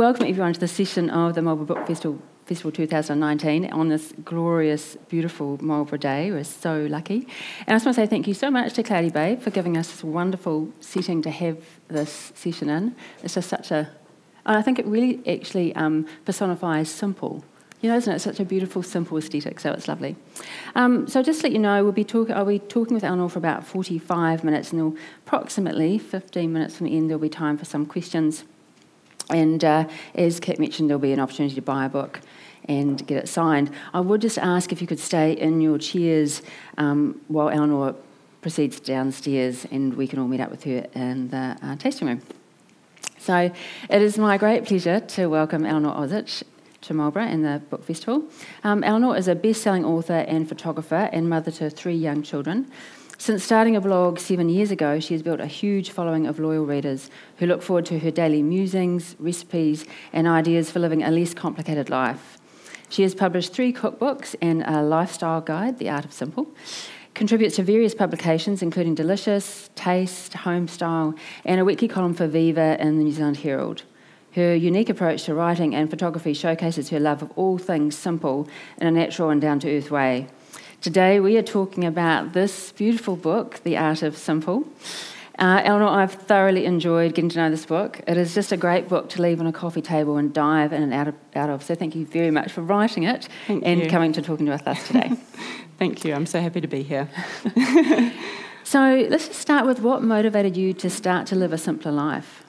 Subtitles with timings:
[0.00, 4.96] Welcome everyone to the session of the Marlborough Book Festival, Festival 2019 on this glorious,
[5.08, 6.30] beautiful Marlborough Day.
[6.30, 7.26] We're so lucky.
[7.66, 9.76] And I just want to say thank you so much to Cloudy Bay for giving
[9.76, 11.58] us this wonderful setting to have
[11.88, 12.94] this session in.
[13.24, 13.90] It's just such a,
[14.46, 17.42] and I think it really actually um, personifies simple.
[17.80, 19.58] You know, isn't it such a beautiful, simple aesthetic?
[19.58, 20.14] So it's lovely.
[20.76, 22.36] Um, so just to let you know, we'll be talking.
[22.36, 24.96] I'll be talking with Eleanor for about 45 minutes, and
[25.26, 28.44] approximately 15 minutes from the end, there'll be time for some questions.
[29.30, 32.20] And uh, as Kit mentioned, there'll be an opportunity to buy a book
[32.64, 33.70] and get it signed.
[33.92, 36.42] I would just ask if you could stay in your chairs
[36.76, 37.94] um, while Eleanor
[38.40, 42.22] proceeds downstairs and we can all meet up with her in the uh, tasting room.
[43.18, 43.50] So
[43.90, 46.44] it is my great pleasure to welcome Eleanor Ozich
[46.82, 48.24] to Marlborough and the book festival.
[48.62, 52.70] Um, Eleanor is a best-selling author and photographer and mother to three young children.
[53.20, 56.64] Since starting a blog seven years ago, she has built a huge following of loyal
[56.64, 61.34] readers who look forward to her daily musings, recipes, and ideas for living a less
[61.34, 62.38] complicated life.
[62.88, 66.46] She has published three cookbooks and a lifestyle guide, The Art of Simple,
[67.14, 72.98] contributes to various publications, including Delicious, Taste, Homestyle, and a weekly column for Viva in
[72.98, 73.82] the New Zealand Herald.
[74.36, 78.48] Her unique approach to writing and photography showcases her love of all things simple
[78.80, 80.28] in a natural and down to earth way.
[80.80, 84.62] Today we are talking about this beautiful book, The Art of Simple.
[85.36, 88.00] Uh, Eleanor, I've thoroughly enjoyed getting to know this book.
[88.06, 90.84] It is just a great book to leave on a coffee table and dive in
[90.84, 91.16] and out of.
[91.34, 91.64] Out of.
[91.64, 93.90] So thank you very much for writing it thank and you.
[93.90, 95.10] coming to talking to us today.
[95.80, 96.14] thank you.
[96.14, 97.08] I'm so happy to be here.
[98.62, 102.44] so let's just start with what motivated you to start to live a simpler life.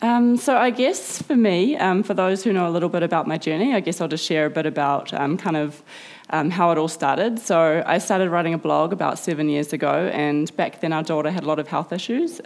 [0.00, 3.26] Um, so I guess for me, um, for those who know a little bit about
[3.26, 5.82] my journey, I guess I'll just share a bit about um, kind of
[6.30, 7.38] um, how it all started.
[7.40, 11.30] So I started writing a blog about seven years ago, and back then our daughter
[11.30, 12.40] had a lot of health issues.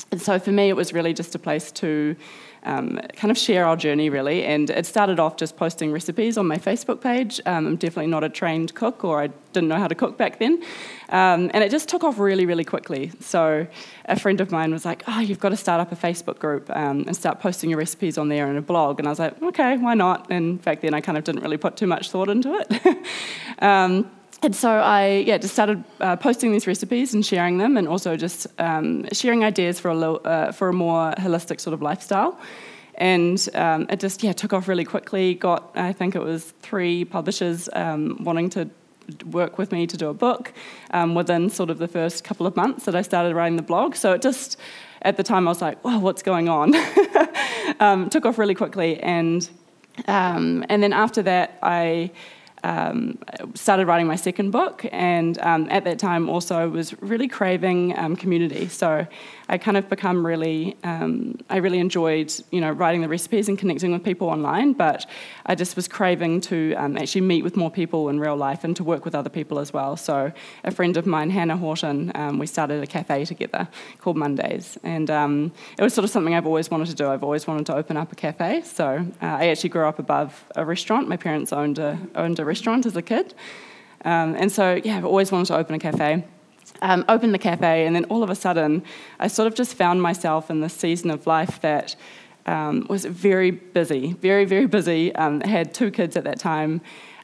[0.00, 2.16] Um, and so for me, it was really just a place to
[2.64, 4.44] um, kind of share our journey, really.
[4.44, 7.40] And it started off just posting recipes on my Facebook page.
[7.46, 10.38] Um, I'm definitely not a trained cook, or I didn't know how to cook back
[10.38, 10.62] then.
[11.08, 13.12] Um, and it just took off really, really quickly.
[13.20, 13.66] So
[14.04, 16.68] a friend of mine was like, Oh, you've got to start up a Facebook group
[16.70, 18.98] um, and start posting your recipes on there and a blog.
[18.98, 20.30] And I was like, Okay, why not?
[20.30, 23.06] And back then, I kind of didn't really put too much thought into it.
[24.42, 28.16] And so I yeah just started uh, posting these recipes and sharing them, and also
[28.16, 32.38] just um, sharing ideas for a uh, for a more holistic sort of lifestyle.
[32.94, 35.34] And um, it just yeah took off really quickly.
[35.34, 38.70] Got I think it was three publishers um, wanting to
[39.26, 40.52] work with me to do a book
[40.92, 43.96] um, within sort of the first couple of months that I started writing the blog.
[43.96, 44.56] So it just
[45.02, 46.74] at the time I was like, wow, what's going on?
[47.78, 49.48] Um, took off really quickly, and
[50.06, 52.10] um, and then after that I
[52.62, 53.18] um,
[53.54, 58.16] started writing my second book, and um, at that time also was really craving um,
[58.16, 58.68] community.
[58.68, 59.06] So
[59.50, 63.58] I kind of become really, um, I really enjoyed, you know, writing the recipes and
[63.58, 64.72] connecting with people online.
[64.72, 65.06] But
[65.44, 68.76] I just was craving to um, actually meet with more people in real life and
[68.76, 69.96] to work with other people as well.
[69.96, 73.66] So a friend of mine, Hannah Horton, um, we started a cafe together
[73.98, 77.08] called Mondays, and it was sort of something I've always wanted to do.
[77.08, 78.62] I've always wanted to open up a cafe.
[78.62, 81.08] So uh, I actually grew up above a restaurant.
[81.08, 83.34] My parents owned a owned a restaurant as a kid.
[84.04, 86.24] Um, and so, yeah, I've always wanted to open a cafe.
[86.82, 88.82] Um, opened the cafe, and then all of a sudden,
[89.18, 91.94] I sort of just found myself in this season of life that
[92.46, 95.14] um, was very busy, very, very busy.
[95.14, 96.80] Um, had two kids at that time,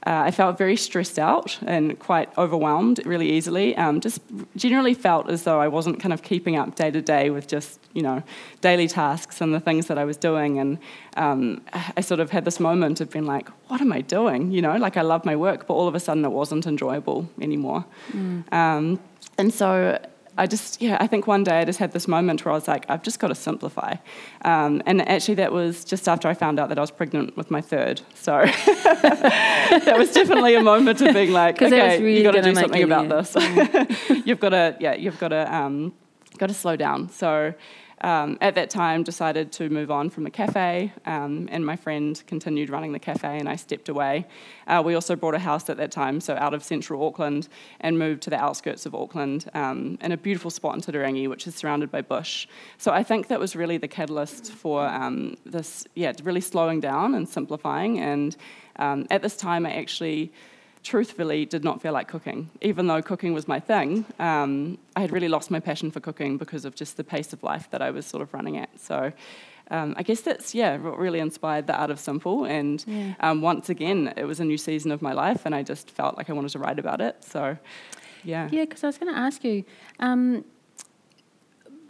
[0.07, 3.77] uh, I felt very stressed out and quite overwhelmed really easily.
[3.77, 4.21] Um, just
[4.55, 7.81] generally felt as though I wasn't kind of keeping up day to day with just,
[7.93, 8.23] you know,
[8.61, 10.61] daily tasks and the things that I was doing.
[10.61, 10.79] And
[11.17, 11.61] um,
[11.97, 14.53] I sort of had this moment of being like, what am I doing?
[14.53, 17.29] You know, like I love my work, but all of a sudden it wasn't enjoyable
[17.41, 17.85] anymore.
[18.13, 18.53] Mm.
[18.53, 19.01] Um,
[19.39, 19.99] and so
[20.39, 22.69] I just, yeah, I think one day I just had this moment where I was
[22.69, 23.95] like, I've just got to simplify.
[24.43, 27.51] Um, and actually, that was just after I found out that I was pregnant with
[27.51, 28.03] my third.
[28.15, 32.55] So that was definitely a moment of being like, okay, really you've got to do
[32.55, 33.35] something about this.
[34.27, 35.95] you've got to, yeah, you've got to, um,
[36.39, 37.09] got to slow down.
[37.09, 37.55] So
[38.07, 42.23] um, at that time decided to move on from the cafe, um, and my friend
[42.29, 44.27] continued running the cafe, and I stepped away.
[44.69, 47.49] Uh, we also bought a house at that time, so out of central Auckland,
[47.81, 51.49] and moved to the outskirts of Auckland um, in a beautiful spot in Titirangi, which
[51.49, 52.47] is surrounded by bush.
[52.79, 57.13] So I think that was really the catalyst for um, this, yeah, really slowing down
[57.17, 57.99] and simplifying.
[57.99, 58.37] And
[58.77, 60.31] um, at this time, I actually
[60.87, 62.49] truthfully did not feel like cooking.
[62.61, 66.39] Even though cooking was my thing, um, I had really lost my passion for cooking
[66.39, 68.71] because of just the pace of life that I was sort of running at.
[68.81, 69.13] So
[69.73, 72.45] um, I guess that's, yeah, what really inspired the art of simple.
[72.45, 73.15] And yeah.
[73.19, 76.17] um, once again, it was a new season of my life, and I just felt
[76.17, 77.25] like I wanted to write about it.
[77.25, 77.59] So,
[78.23, 78.49] yeah.
[78.53, 79.65] Yeah, because I was going to ask you
[79.99, 80.45] um,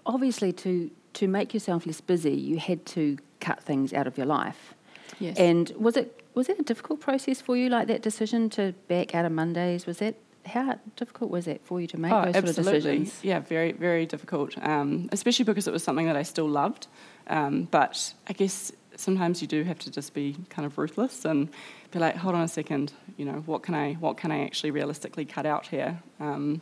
[0.07, 4.27] obviously, to, to make yourself less busy, you had to cut things out of your
[4.27, 4.75] life.
[5.19, 5.37] Yes.
[5.37, 9.15] And was it was it a difficult process for you, like that decision to back
[9.15, 9.87] out of Mondays?
[9.87, 12.63] Was that how difficult was that for you to make oh, those absolutely.
[12.63, 13.25] sort of decisions?
[13.25, 14.55] Yeah, very, very difficult.
[14.63, 16.87] Um, especially because it was something that I still loved.
[17.27, 21.49] Um, but I guess sometimes you do have to just be kind of ruthless and
[21.91, 24.71] be like, hold on a second, you know, what can I, what can I actually
[24.71, 26.01] realistically cut out here?
[26.21, 26.61] Um,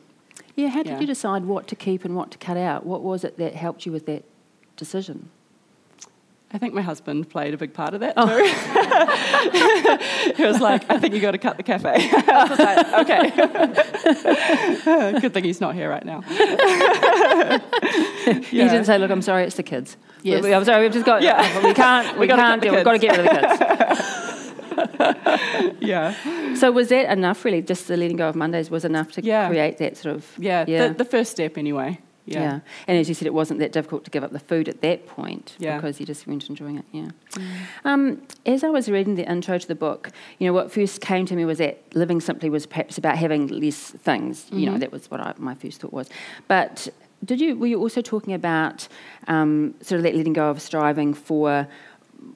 [0.54, 1.00] Yeah, how did Yeah.
[1.00, 2.86] you decide what to keep and what to cut out?
[2.86, 4.24] What was it that helped you with that
[4.76, 5.30] decision?
[6.54, 8.26] I think my husband played a big part of that Oh.
[10.36, 11.90] he was like, I think you got to cut the cafe.
[12.12, 13.30] I was like, okay.
[15.20, 16.20] Good thing he's not here right now.
[16.20, 16.36] He
[18.58, 20.42] didn't say, "Look, I'm sorry, it's the kids." Yes.
[20.44, 21.22] We- I'm sorry, we've just got.
[21.22, 21.40] Yeah.
[21.42, 22.14] Uh, we can't.
[22.14, 22.62] We We, can't.
[22.62, 23.40] do- We've got to get rid of the
[25.66, 25.76] kids.
[25.80, 26.54] yeah.
[26.54, 27.44] so was that enough?
[27.44, 29.48] Really, just the letting go of Mondays was enough to Yeah.
[29.48, 30.26] create that sort of.
[30.38, 30.64] Yeah.
[30.68, 30.88] Yeah.
[30.88, 31.98] The, the first step, anyway.
[32.26, 32.60] Yeah.
[32.86, 35.06] And as you said, it wasn't that difficult to give up the food at that
[35.06, 35.76] point Yeah.
[35.76, 36.84] because you just weren't enjoying it.
[36.92, 37.08] Yeah.
[37.84, 41.26] Um, as I was reading the intro to the book, you know, what first came
[41.26, 44.46] to me was that living simply was perhaps about having less things.
[44.50, 44.80] You know, Mhm.
[44.80, 46.08] that was what I, my first thought was.
[46.48, 46.88] But
[47.24, 48.88] did you were you also talking about
[49.28, 51.66] um, sort of that letting go of striving for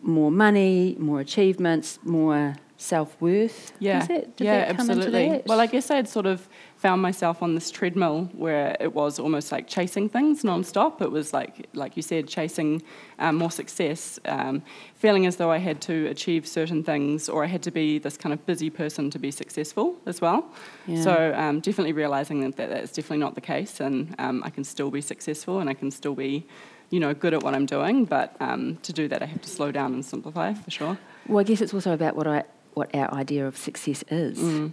[0.02, 3.72] more money, more achievements, more self worth?
[3.80, 5.28] Yeah, Did yeah, that come into absolutely.
[5.30, 5.46] that?
[5.46, 6.48] Well, I guess I had sort of
[6.78, 11.02] found myself on this treadmill where it was almost like chasing things non-stop.
[11.02, 12.82] It was like, like you said, chasing
[13.18, 14.62] um, more success, um,
[14.94, 18.16] feeling as though I had to achieve certain things or I had to be this
[18.16, 20.52] kind of busy person to be successful as well.
[20.86, 21.02] Yeah.
[21.02, 24.62] So um, definitely realizing that, that that's definitely not the case, and um, I can
[24.62, 26.46] still be successful and I can still be.
[26.90, 29.50] You know, good at what I'm doing, but um, to do that, I have to
[29.50, 30.96] slow down and simplify for sure.
[31.26, 34.38] Well, I guess it's also about what I what our idea of success is.
[34.38, 34.72] Mm.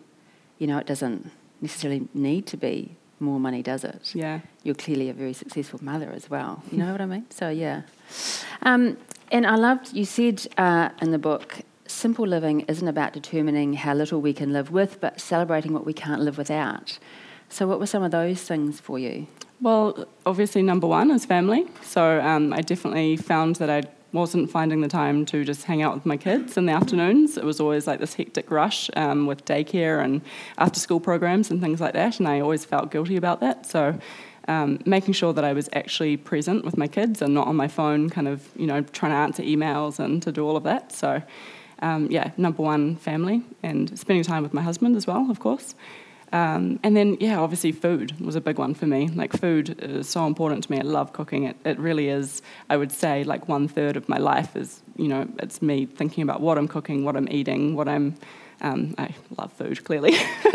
[0.57, 1.29] You know, it doesn't
[1.65, 4.11] necessarily need to be more money, does it?
[4.13, 4.39] Yeah.
[4.63, 6.63] You're clearly a very successful mother as well.
[6.71, 7.25] You know what I mean?
[7.29, 7.81] So yeah.
[8.61, 8.97] Um,
[9.31, 11.61] and I loved you said uh, in the book.
[11.87, 15.93] Simple living isn't about determining how little we can live with, but celebrating what we
[15.93, 16.97] can't live without.
[17.47, 19.27] So, what were some of those things for you?
[19.61, 21.65] Well, obviously, number one is family.
[21.81, 23.83] So um, I definitely found that I
[24.15, 27.37] wasn't finding the time to just hang out with my kids in the afternoons.
[27.37, 30.21] It was always like this hectic rush um, with daycare and
[30.57, 33.65] after school programs and things like that, and I always felt guilty about that.
[33.65, 33.99] So
[34.47, 37.67] um, making sure that I was actually present with my kids and not on my
[37.67, 40.91] phone, kind of, you know, trying to answer emails and to do all of that.
[40.91, 41.21] So,
[41.81, 45.75] um, yeah, number one, family, and spending time with my husband as well, of course.
[46.35, 49.07] Um, and then, yeah, obviously, food was a big one for me.
[49.07, 50.79] Like, food is so important to me.
[50.79, 51.45] I love cooking.
[51.45, 55.07] It, it really is, I would say, like one third of my life is, you
[55.07, 58.15] know, it's me thinking about what I'm cooking, what I'm eating, what I'm.
[58.59, 60.13] Um, I love food, clearly.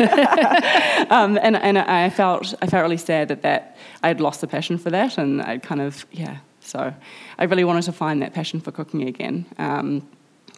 [1.09, 4.47] um, and and I felt, I felt really sad that, that I had lost the
[4.47, 5.17] passion for that.
[5.17, 6.37] And I kind of, yeah.
[6.59, 6.93] So
[7.39, 9.47] I really wanted to find that passion for cooking again.
[9.57, 10.07] Um,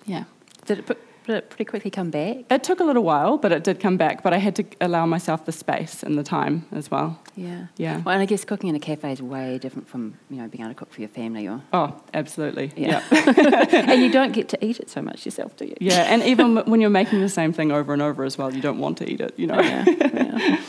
[0.06, 0.25] yeah.
[0.66, 2.38] Did it, put, did it pretty quickly come back?
[2.50, 4.24] It took a little while, but it did come back.
[4.24, 7.20] But I had to allow myself the space and the time as well.
[7.36, 7.68] Yeah.
[7.78, 8.02] Yeah.
[8.02, 10.64] Well, and I guess cooking in a cafe is way different from you know being
[10.64, 11.62] able to cook for your family or.
[11.72, 12.72] Oh, absolutely.
[12.75, 13.04] Yeah.
[13.12, 13.66] Yeah.
[13.72, 15.75] and you don't get to eat it so much yourself, do you?
[15.80, 16.04] Yeah.
[16.04, 18.80] And even when you're making the same thing over and over as well, you don't
[18.80, 19.60] want to eat it, you know?
[19.60, 20.62] Yeah, yeah.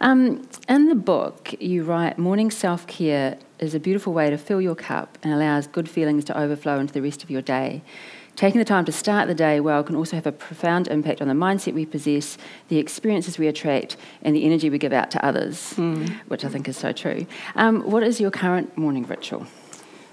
[0.00, 4.60] Um, in the book, you write morning self care is a beautiful way to fill
[4.60, 7.82] your cup and allows good feelings to overflow into the rest of your day.
[8.34, 11.28] Taking the time to start the day well can also have a profound impact on
[11.28, 15.24] the mindset we possess, the experiences we attract, and the energy we give out to
[15.24, 15.74] others,
[16.28, 17.26] which I think is so true.
[17.54, 19.46] Um, what is your current morning ritual?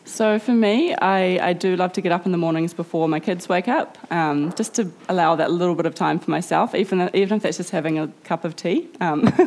[0.10, 3.20] So for me, I, I do love to get up in the mornings before my
[3.20, 7.12] kids wake up, um, just to allow that little bit of time for myself, even,
[7.14, 8.90] even if that's just having a cup of tea.
[9.00, 9.32] Um,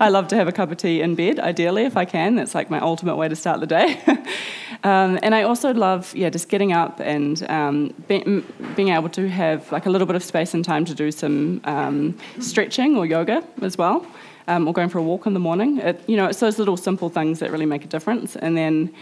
[0.00, 2.34] I love to have a cup of tea in bed, ideally, if I can.
[2.34, 4.02] That's like my ultimate way to start the day.
[4.82, 9.08] um, and I also love, yeah, just getting up and um, be, m- being able
[9.10, 12.96] to have like a little bit of space and time to do some um, stretching
[12.96, 14.04] or yoga as well.
[14.48, 15.78] Um, or going for a walk in the morning.
[15.78, 18.34] It, you know, it's those little simple things that really make a difference.
[18.34, 18.92] And then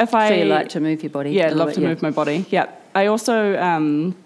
[0.00, 1.30] if I so you like to move your body?
[1.32, 1.88] yeah, love bit, to yeah.
[1.88, 2.46] move my body.
[2.50, 4.16] Yeah, I also um,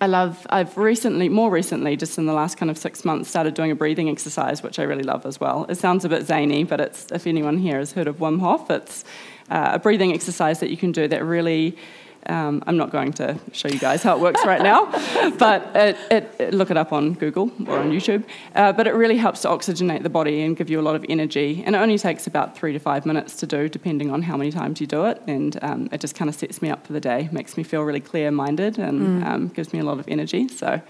[0.00, 0.46] I love.
[0.50, 3.74] I've recently, more recently, just in the last kind of six months, started doing a
[3.74, 5.66] breathing exercise, which I really love as well.
[5.68, 8.70] It sounds a bit zany, but it's if anyone here has heard of Wim Hof,
[8.70, 9.04] it's
[9.50, 11.76] uh, a breathing exercise that you can do that really.
[12.26, 14.84] Um, I'm not going to show you guys how it works right now,
[15.38, 18.24] but it, it, it- look it up on Google or on YouTube.
[18.54, 21.04] Uh, but it really helps to oxygenate the body and give you a lot of
[21.08, 21.62] energy.
[21.66, 24.52] And it only takes about three to five minutes to do, depending on how many
[24.52, 25.20] times you do it.
[25.26, 27.82] And um, it just kind of sets me up for the day, makes me feel
[27.82, 30.46] really clear minded, and um, gives me a lot of energy.
[30.48, 30.80] So,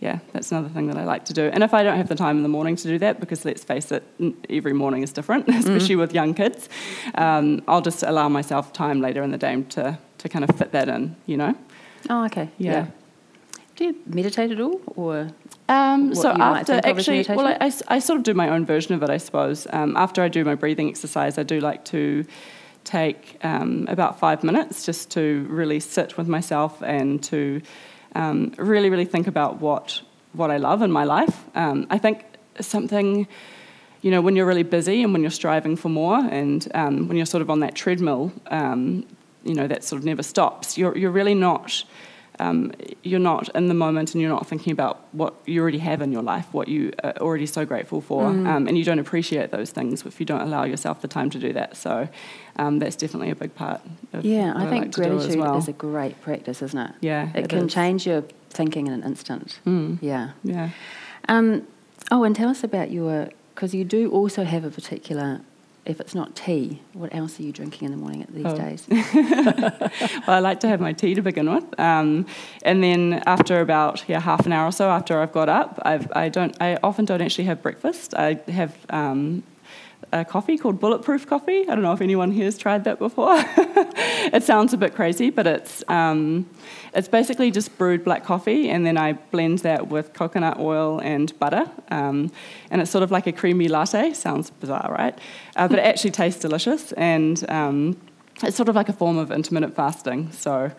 [0.00, 1.48] yeah, that's another thing that I like to do.
[1.52, 3.64] And if I don't have the time in the morning to do that, because let's
[3.64, 4.04] face it,
[4.48, 6.68] every morning is different, especially with young kids,
[7.16, 10.72] um, I'll just allow myself time later in the day to to kind of fit
[10.72, 11.54] that in, you know.
[12.10, 12.50] Oh, okay.
[12.58, 12.86] Yeah.
[13.76, 15.28] Do you meditate at all, or
[15.68, 17.56] Um, so after think of as actually, well, I?
[17.60, 19.66] I I sort of do my own version of it, I suppose.
[19.72, 22.24] Um, after I do my breathing exercise, I do like to
[22.84, 27.60] take um, about five minutes just to really sit with myself and to
[28.16, 31.44] um, really, really think about what what I love in my life.
[31.54, 32.24] Um, I think
[32.60, 33.28] something,
[34.02, 37.16] you know, when you're really busy and when you're striving for more, and um, when
[37.16, 39.06] you're sort of on that treadmill, um,
[39.48, 40.76] you know, that sort of never stops.
[40.78, 41.84] You're you're really not
[42.40, 46.00] um, you're not in the moment and you're not thinking about what you already have
[46.02, 49.50] in your life, what you are already so grateful for, um, and you don't appreciate
[49.50, 51.76] those things if you don't allow yourself the time to do that.
[51.76, 52.08] So
[52.56, 53.80] um, that's definitely a big part.
[54.12, 55.56] Of yeah, I think like to do as gratitude well.
[55.58, 56.92] is a great practice, isn't it?
[57.00, 57.74] yeah, It, can is.
[57.74, 59.58] change your thinking in an instant.
[59.66, 60.30] Mm, Yeah.
[60.44, 60.70] yeah.
[61.28, 61.66] Um,
[62.12, 65.40] oh, and tell us about your because you do also have a particular.
[65.84, 68.56] If it's not tea, what else are you drinking in the morning these Oh.
[68.56, 68.86] days?
[68.90, 72.26] well, I like to have my tea to begin with, um,
[72.62, 76.10] and then after about yeah half an hour or so after I've got up, I've,
[76.14, 78.12] I don't I often don't actually have breakfast.
[78.14, 79.42] I have um,
[80.12, 81.62] a coffee called Bulletproof Coffee.
[81.62, 83.34] I don't know if anyone here has tried that before.
[83.36, 86.48] it sounds a bit crazy, but it's um,
[86.94, 91.38] it's basically just brewed black coffee, and then I blend that with coconut oil and
[91.38, 92.30] butter, um,
[92.70, 94.12] and it's sort of like a creamy latte.
[94.14, 95.18] Sounds bizarre, right?
[95.56, 98.00] Uh, but it actually tastes delicious, and um,
[98.42, 100.32] it's sort of like a form of intermittent fasting.
[100.32, 100.70] So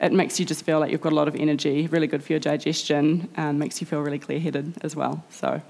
[0.00, 2.32] it makes you just feel like you've got a lot of energy, really good for
[2.32, 5.24] your digestion, and makes you feel really clear-headed as well.
[5.30, 5.62] So.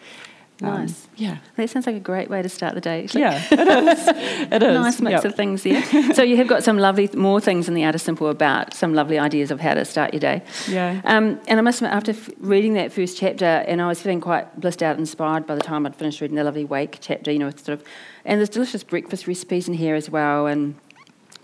[0.62, 1.08] Um, Nice.
[1.16, 1.38] yeah.
[1.56, 3.04] That sounds like a great way to start the day.
[3.04, 3.22] Actually.
[3.22, 3.68] Yeah, it
[3.98, 4.08] is.
[4.52, 4.74] It is.
[4.74, 5.24] Nice mix Yep.
[5.24, 5.82] of things there.
[6.14, 8.94] so you have got some lovely more things in the Art of Simple about some
[8.94, 10.42] lovely ideas of how to start your day.
[10.68, 11.00] Yeah.
[11.04, 14.20] Um, and I must admit, after f- reading that first chapter, and I was feeling
[14.20, 17.38] quite blissed out, inspired by the time I'd finished reading the lovely Wake chapter, you
[17.38, 17.84] know, sort of,
[18.24, 20.74] and there's delicious breakfast recipes in here as well, and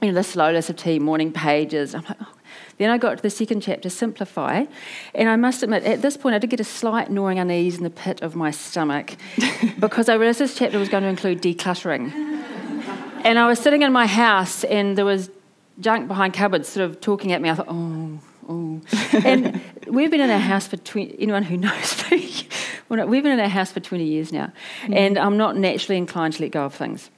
[0.01, 1.95] you know, the slowness of tea, morning pages.
[1.95, 2.27] I'm like, oh.
[2.79, 4.65] Then I got to the second chapter, Simplify,
[5.15, 7.83] and I must admit, at this point, I did get a slight gnawing unease in
[7.83, 9.17] the pit of my stomach
[9.81, 12.13] because I realised this chapter was going to include decluttering.
[13.25, 15.29] And I was sitting in my house, and there was
[15.81, 17.51] junk behind cupboards sort of talking at me.
[17.51, 18.81] I thought, oh, oh.
[19.25, 22.33] And we've been in our house for 20, anyone who knows me,
[22.89, 24.95] we've been in our house for 20 years now, mm-hmm.
[24.95, 27.11] and I'm not naturally inclined to let go of things.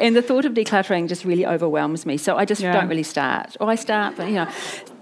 [0.00, 2.16] And the thought of decluttering just really overwhelms me.
[2.16, 2.72] So I just Yeah.
[2.72, 3.56] don't really start.
[3.60, 4.48] Or I start, but you know.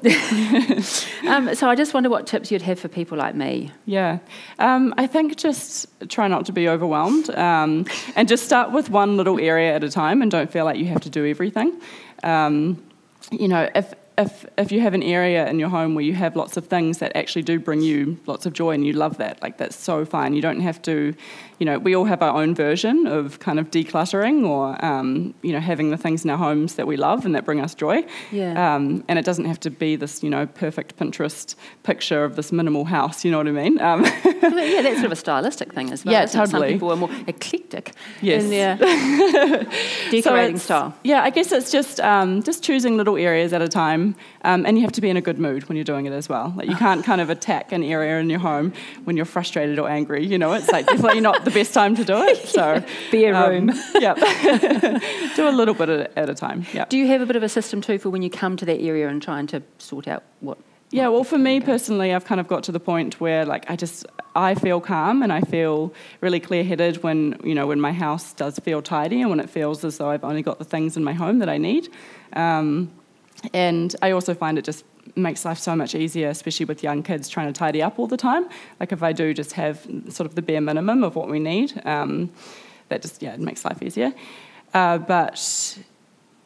[1.29, 3.71] um, so I just wonder what tips you'd have for people like me.
[3.87, 4.19] Yeah,
[4.59, 9.17] um, I think just try not to be overwhelmed um, and just start with one
[9.17, 11.81] little area at a time and don't feel like you have to do everything.
[12.25, 12.83] Um,
[13.31, 16.37] you know, if, if, if you have an area in your home where you have
[16.37, 19.43] lots of things that actually do bring you lots of joy and you love that,
[19.43, 20.35] like that's so fine.
[20.35, 21.15] You don't have to,
[21.59, 25.53] you know, we all have our own version of kind of decluttering or, um, you
[25.53, 28.05] know, having the things in our homes that we love and that bring us joy.
[28.31, 28.75] Yeah.
[28.75, 32.53] Um, and it doesn't have to be this, you know, perfect Pinterest picture of this
[32.53, 33.81] minimal house, you know what I mean?
[33.81, 36.13] Um, yeah, that's sort of a stylistic thing as well.
[36.13, 36.49] Yeah, isn't it?
[36.51, 38.45] Some people are more eclectic Yes.
[38.45, 38.77] in their
[40.11, 40.95] decorating So style.
[41.05, 44.02] Yeah, I guess it's just um, just choosing little areas at a time,
[44.43, 46.29] um, and you have to be in a good mood when you're doing it as
[46.29, 46.53] well.
[46.57, 48.73] Like you can't kind of attack an area in your home
[49.05, 50.25] when you're frustrated or angry.
[50.25, 52.39] You know, it's like definitely not the best time to do it.
[52.53, 53.81] So Be a um, room.
[53.99, 54.15] yeah,
[55.37, 56.67] do a little bit at, at a time.
[56.75, 56.85] Yeah.
[56.85, 58.81] Do you have a bit of a system too for when you come to that
[58.81, 60.59] area and trying to sort out what?
[60.93, 63.77] Yeah, well, for me personally, I've kind of got to the point where, like, I
[63.77, 64.05] just
[64.37, 68.59] I feel calm and I feel really clear-headed when you know when my house does
[68.59, 71.15] feel tidy and when it feels as though I've only got the things in my
[71.15, 71.89] home that I need.
[72.35, 72.93] Um,
[73.53, 74.85] and I also find it just
[75.17, 78.17] makes life so much easier, especially with young kids trying to tidy up all the
[78.17, 78.49] time.
[78.81, 81.81] Like if I do just have sort of the bare minimum of what we need,
[81.85, 82.31] um,
[82.89, 84.13] that just yeah, it makes life easier.
[84.73, 85.79] Uh, but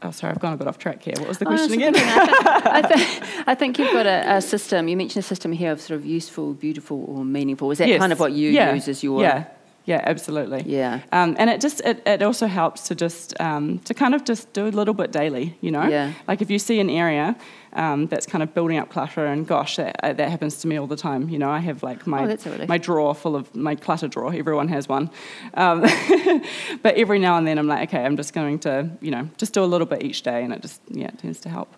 [0.02, 1.14] oh, sorry, I've gone a bit off track here.
[1.18, 2.08] What was the Oh, question it's again?
[2.08, 4.88] I, think, I, think, I think you've got a, a system.
[4.88, 7.70] You mentioned a system here of sort of useful, beautiful, or meaningful.
[7.70, 8.00] Is that Yes.
[8.00, 8.74] kind of what you Yeah.
[8.74, 9.22] use as your?
[9.22, 9.44] yeah
[9.86, 10.62] yeah absolutely.
[10.66, 11.00] Yeah.
[11.12, 14.52] um, and it just it, it also helps to just um, to kind of just
[14.52, 15.86] do a little bit daily you know?
[15.88, 16.12] Yeah.
[16.28, 17.36] like if you see an area
[17.72, 20.76] um, that's kind of building up clutter and gosh that, uh, that happens to me
[20.76, 21.50] all the time you know?
[21.50, 25.10] I have like my Oh, my drawer full of my clutter drawer everyone has one.
[25.54, 25.80] Um,
[26.82, 29.54] but every now and then I'm like okay I'm just going to you know just
[29.54, 31.72] do a little bit each day and it just yeah it tends to help.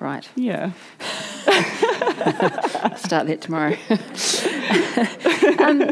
[0.00, 0.28] Right.
[0.34, 0.72] yeah
[2.96, 3.76] Start that tomorrow.
[5.60, 5.82] um,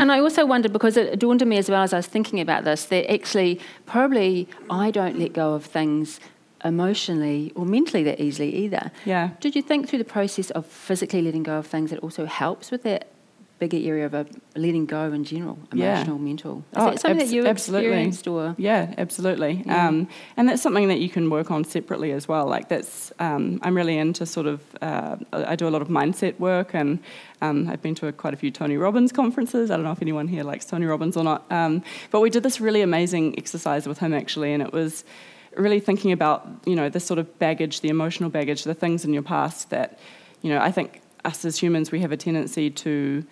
[0.00, 2.40] and I also wondered because it dawned on me as well as I was thinking
[2.40, 6.20] about this that actually probably I don't let go of things
[6.64, 8.92] emotionally or mentally that easily either.
[9.04, 12.26] yeah Did you think through the process of physically letting go of things it also
[12.26, 13.08] helps with that
[13.60, 14.26] bigger area of a
[14.56, 15.96] letting go in general, Yeah.
[15.98, 16.64] emotional, mental.
[16.72, 17.86] Is Oh, that something abs- that you absolutely.
[17.88, 18.54] experienced or?
[18.58, 19.62] Yeah, absolutely.
[19.66, 19.86] Yeah.
[19.88, 22.46] Um, and that's something that you can work on separately as well.
[22.46, 26.40] Like that's, um, I'm really into sort of, uh, I do a lot of mindset
[26.40, 26.98] work, and
[27.42, 29.70] um, I've been to a, quite a few Tony Robbins conferences.
[29.70, 32.42] I don't know if anyone here likes Tony Robbins or not, um, but we did
[32.42, 35.04] this really amazing exercise with him actually, and it was
[35.56, 39.12] really thinking about you know the sort of baggage, the emotional baggage, the things in
[39.12, 39.98] your past that,
[40.42, 43.22] you know, I think us as humans we have a tendency to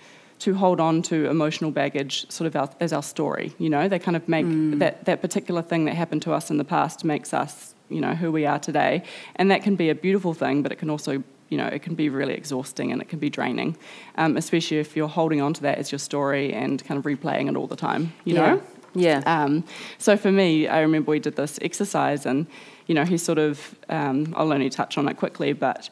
[0.40, 3.54] to hold on to emotional baggage sort of our, as our story.
[3.58, 4.46] You know, they kind of make
[4.78, 8.14] that, that particular thing that happened to us in the past makes us, you know,
[8.14, 9.02] who we are today.
[9.36, 11.94] And that can be a beautiful thing, but it can also, you know, it can
[11.94, 13.76] be really exhausting and it can be draining,
[14.16, 17.48] um, especially if you're holding on to that as your story and kind of replaying
[17.48, 18.54] it all the time, you yeah.
[18.54, 18.62] know?
[18.94, 19.22] Yeah.
[19.26, 19.64] Um,
[19.98, 22.46] so for me, I remember we did this exercise, and
[22.86, 25.90] you know, he sort of, um, I'll only touch on it quickly, but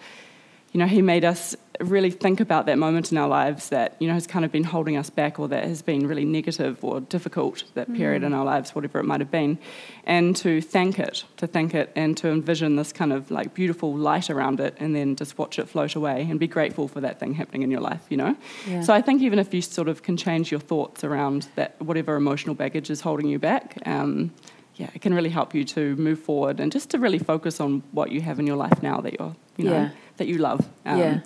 [0.72, 4.08] you know, he made us really think about that moment in our lives that you
[4.08, 7.00] know has kind of been holding us back, or that has been really negative or
[7.00, 9.58] difficult that period in our lives, whatever it might have been,
[10.04, 13.94] and to thank it, to thank it, and to envision this kind of like beautiful
[13.94, 17.18] light around it, and then just watch it float away, and be grateful for that
[17.20, 18.36] thing happening in your life, you know.
[18.68, 18.82] Yeah.
[18.82, 22.16] So I think even if you sort of can change your thoughts around that, whatever
[22.16, 24.32] emotional baggage is holding you back, um,
[24.76, 27.82] yeah, it can really help you to move forward and just to really focus on
[27.92, 29.90] what you have in your life now that you're, you know, Yeah.
[30.18, 30.60] that you love.
[30.84, 31.20] Um, Yeah.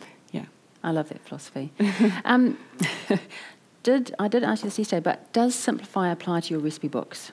[0.82, 1.72] I love that philosophy.
[2.25, 2.56] um,
[3.82, 7.32] did I did ask you this yesterday, but does Simplify apply to your recipe books?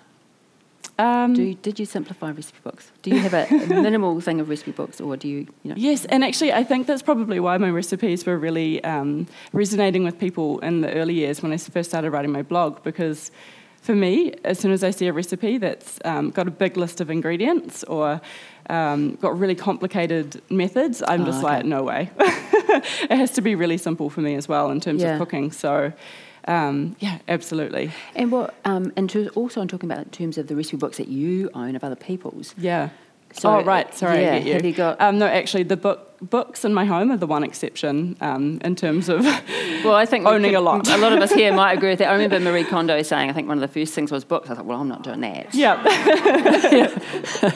[0.99, 2.91] Um, Do you, did you simplify recipe books?
[3.03, 5.75] Do you have a, a minimal thing of recipe books, or do you, you know?
[5.77, 10.17] Yes, and actually, I think that's probably why my recipes were really um, resonating with
[10.17, 12.81] people in the early years when I first started writing my blog.
[12.83, 13.29] Because
[13.83, 16.99] for me, as soon as I see a recipe that's um, got a big list
[16.99, 18.19] of ingredients or
[18.71, 21.57] um, got really complicated methods, I'm Oh, just okay.
[21.57, 22.09] like, no way.
[23.09, 25.13] it has to be really simple for me as well in terms Yeah.
[25.13, 25.51] of cooking.
[25.51, 25.93] So,
[26.47, 27.91] um, yeah, absolutely.
[28.15, 30.97] And what, um, and to, also I'm talking about in terms of the recipe books
[30.97, 32.53] that you own of other people's.
[32.57, 32.89] Yeah.
[33.33, 34.53] So, oh right, sorry, yeah, you.
[34.53, 37.43] have you got- Um, no, actually, the book books in my home are the one
[37.43, 39.23] exception um, in terms of
[39.83, 40.87] Well, I think Owning a lot.
[40.89, 42.09] A lot of us here might agree with that.
[42.09, 44.49] I remember Marie Kondo saying, I think one of the first things was books.
[44.49, 45.53] I thought, well, I'm not doing that.
[45.53, 45.77] yeah.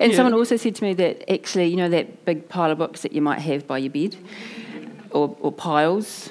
[0.00, 0.16] And Yeah.
[0.16, 3.12] someone also said to me that actually, you know, that big pile of books that
[3.12, 4.16] you might have by your bed,
[5.10, 6.30] or, or piles,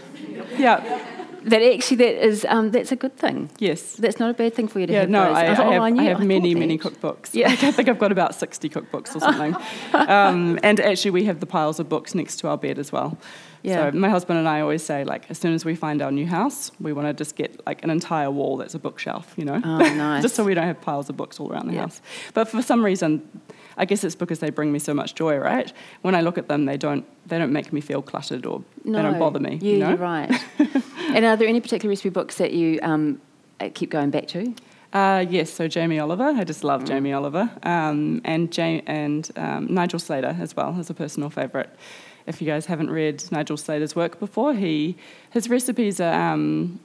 [0.58, 1.00] Yeah.
[1.48, 3.50] That actually that is um, that's a good thing.
[3.60, 3.94] Yes.
[3.94, 5.22] That's not a bad thing for you to Yeah, have no.
[5.24, 7.30] I, I, thought, oh, have, I knew- have many, many cookbooks.
[7.34, 7.50] Yeah.
[7.52, 9.56] I think I've got about 60 cookbooks or something.
[9.94, 13.18] um, and actually, we have the piles of books next to our bed as well.
[13.64, 13.92] Yeah.
[13.92, 16.28] So my husband and I always say, like, as soon as we find our new
[16.28, 19.60] house, we want to just get like an entire wall that's a bookshelf, you know,
[19.64, 20.22] Oh, nice.
[20.28, 21.82] just so we don't have piles of books all around the Yeah.
[21.82, 22.02] house.
[22.34, 23.28] But for some reason,
[23.78, 25.72] I guess it's because they bring me so much joy, right?
[26.02, 28.98] When I look at them, they don't they don't make me feel cluttered or no,
[28.98, 29.60] they don't bother me.
[29.62, 29.90] Yeah, you know?
[29.90, 30.32] you're right.
[31.14, 33.22] and are there any particular recipe books that you um,
[33.60, 34.54] uh, keep going back to?
[34.94, 36.24] Uh, yes, so Jamie Oliver.
[36.24, 36.88] I just love Mm.
[36.88, 37.50] Jamie Oliver.
[37.64, 41.70] Um, and ja- and um, Nigel Slater as well as a personal favourite.
[42.26, 44.96] If you guys haven't read Nigel Slater's work before, he
[45.32, 46.80] his recipes are um,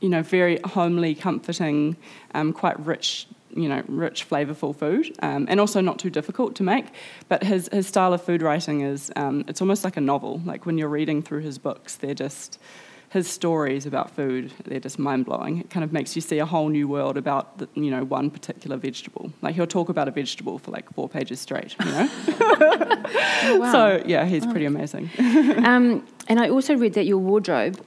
[0.00, 1.96] you know very homely, comforting,
[2.34, 3.26] um, quite rich.
[3.56, 6.86] You know, rich, flavourful food, um, and also not too difficult to make.
[7.28, 10.40] But his his style of food writing is um, it's almost like a novel.
[10.44, 12.58] Like when you're reading through his books, they're just
[13.10, 16.68] his stories about food they're just mind-blowing it kind of makes you see a whole
[16.68, 20.58] new world about the, you know one particular vegetable like he'll talk about a vegetable
[20.58, 22.08] for like four pages straight you know
[23.48, 23.72] Oh, wow.
[23.72, 25.08] so yeah he's pretty amazing
[25.64, 27.80] um, and I also read that your wardrobe,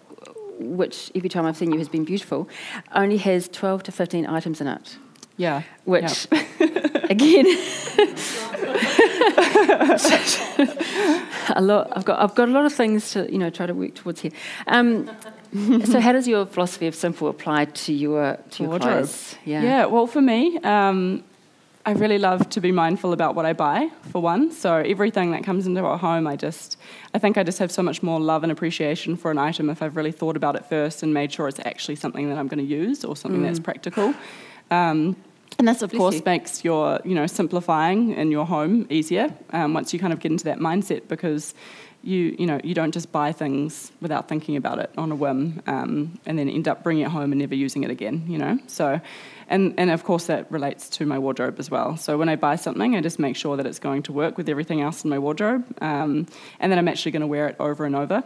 [0.60, 2.48] which every time I've seen you has been beautiful,
[2.94, 4.98] only has 12 to 15 items in it.
[5.40, 6.28] Yeah Which,
[7.10, 7.46] again,
[11.56, 11.92] a lot.
[11.96, 14.22] I've got I've got a lot of things to you know try to work towards
[14.22, 14.32] here.
[14.68, 15.10] Um,
[15.86, 18.92] so, how does your philosophy of simple apply to your to your Wardrobe.
[18.92, 19.36] clothes?
[19.46, 19.64] Yeah.
[19.64, 19.86] Yeah.
[19.86, 21.24] well, for me, um,
[21.86, 24.52] I really love to be mindful about what I buy, for one.
[24.52, 26.78] So everything that comes into our home, I just,
[27.16, 29.82] I think I just have so much more love and appreciation for an item if
[29.82, 32.60] I've really thought about it first and made sure it's actually something that I'm going
[32.60, 34.14] to use or something that's practical.
[34.70, 35.16] Um,
[35.58, 36.22] and this, of Bless course, you.
[36.26, 40.32] makes your, you know, simplifying in your home easier um, once you kind of get
[40.32, 41.54] into that mindset because
[42.02, 45.62] you, you know, you don't just buy things without thinking about it on a whim
[45.68, 48.58] um, and then end up bringing it home and never using it again, you know.
[48.68, 49.02] So,
[49.50, 51.98] and, and of course that relates to my wardrobe as well.
[51.98, 54.48] So when I buy something, I just make sure that it's going to work with
[54.48, 56.28] everything else in my wardrobe, um,
[56.60, 58.24] and then I'm actually going to wear it over and over.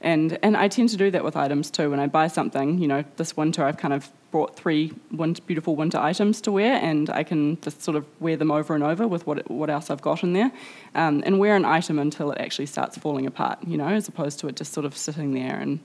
[0.00, 1.90] And, and I tend to do that with items too.
[1.90, 5.76] When I buy something, you know, this winter I've kind of brought three winter, beautiful
[5.76, 9.06] winter items to wear, and I can just sort of wear them over and over
[9.06, 10.52] with what what else I've got in there,
[10.94, 13.58] um, and wear an item until it actually starts falling apart.
[13.66, 15.80] You know, as opposed to it just sort of sitting there and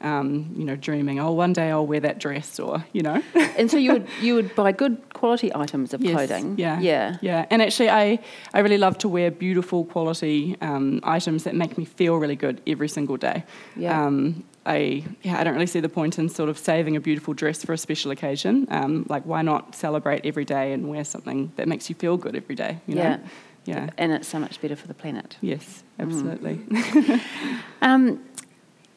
[0.00, 3.22] um, you know, dreaming, oh, one day I'll wear that dress, or you know.
[3.56, 6.56] and so you would you would buy good quality items of yes, clothing.
[6.58, 7.46] Yeah, yeah, yeah.
[7.50, 8.18] And actually, I
[8.54, 12.60] I really love to wear beautiful quality um, items that make me feel really good
[12.66, 13.44] every single day.
[13.76, 14.06] Yeah.
[14.06, 17.34] Um, I yeah, I don't really see the point in sort of saving a beautiful
[17.34, 18.66] dress for a special occasion.
[18.70, 22.36] Um, like, why not celebrate every day and wear something that makes you feel good
[22.36, 22.80] every day?
[22.86, 23.02] You know?
[23.02, 23.18] Yeah.
[23.66, 23.90] Yeah.
[23.98, 25.36] And it's so much better for the planet.
[25.40, 26.56] Yes, absolutely.
[26.56, 27.20] Mm.
[27.82, 28.24] um,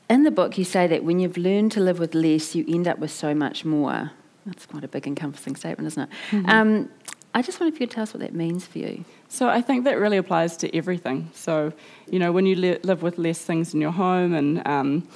[0.10, 2.88] in the book, you say that when you've learned to live with less, you end
[2.88, 4.12] up with so much more.
[4.46, 6.10] That's quite a big, encompassing statement, isn't it?
[6.32, 6.50] Mm-hmm.
[6.50, 6.90] Um,
[7.36, 9.06] I just wonder if you could tell us what that means for you.
[9.28, 11.30] So I think that really applies to everything.
[11.34, 11.72] So,
[12.10, 15.08] you know, when you li- live with less things in your home and, um,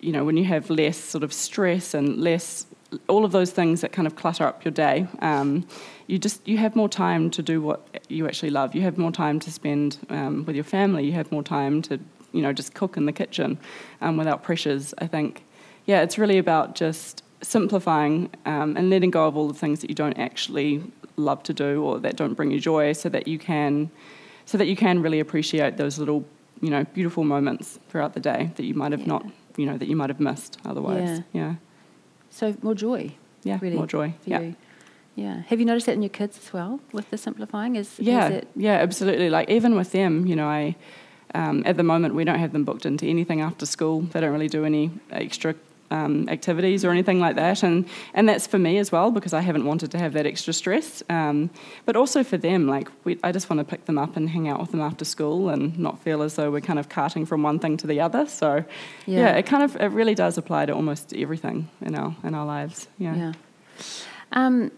[0.00, 2.66] you know, when you have less sort of stress and less,
[3.06, 5.64] all of those things that kind of clutter up your day, um,
[6.08, 8.74] you just, you have more time to do what you actually love.
[8.74, 11.04] You have more time to spend um, with your family.
[11.04, 12.00] You have more time to
[12.32, 13.58] you know just cook in the kitchen
[14.00, 14.94] um, without pressures.
[14.98, 15.44] I think,
[15.86, 19.88] yeah, it's really about just simplifying um, and letting go of all the things that
[19.88, 20.82] you don't actually
[21.16, 23.90] love to do or that don't bring you joy, so that you can,
[24.44, 26.24] so that you can really appreciate those little,
[26.60, 29.06] you know, beautiful moments throughout the day that you might have yeah.
[29.06, 31.22] not, you know, that you might have missed otherwise.
[31.32, 31.40] Yeah.
[31.40, 31.54] yeah.
[32.30, 33.14] So more joy.
[33.42, 34.14] Yeah, really, more joy.
[34.26, 34.40] Yeah.
[34.40, 34.56] You.
[35.16, 35.42] Yeah.
[35.48, 37.76] Have you noticed that in your kids as well with the simplifying?
[37.76, 38.48] Is yeah, is it...
[38.54, 39.28] yeah, absolutely.
[39.30, 40.76] Like even with them, you know, I
[41.34, 44.02] um, at the moment, we don't have them booked into anything after school.
[44.02, 45.54] They don't really do any extra
[45.90, 49.40] um, activities or anything like that, and and that's for me as well because I
[49.40, 51.02] haven't wanted to have that extra stress.
[51.08, 51.50] Um,
[51.84, 54.48] but also for them, like we, I just want to pick them up and hang
[54.48, 57.42] out with them after school and not feel as though we're kind of carting from
[57.42, 58.26] one thing to the other.
[58.26, 58.64] So
[59.06, 62.34] yeah, yeah it kind of it really does apply to almost everything in our in
[62.34, 62.86] our lives.
[62.98, 63.16] Yeah.
[63.16, 63.32] Yeah.
[64.32, 64.70] Um,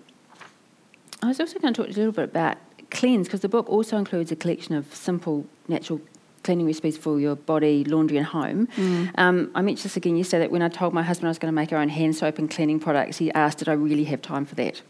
[1.23, 2.57] I was also going to talk a little bit about
[2.91, 6.01] cleanse because the book also includes a collection of simple natural
[6.43, 8.67] cleaning recipes for your body, laundry, and home.
[8.77, 9.11] Mm.
[9.17, 11.53] Um, I mentioned this again yesterday that when I told my husband I was going
[11.53, 14.23] to make our own hand soap and cleaning products, he asked, Did I really have
[14.23, 14.83] time for that?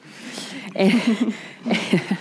[0.75, 1.35] and,
[1.65, 2.17] and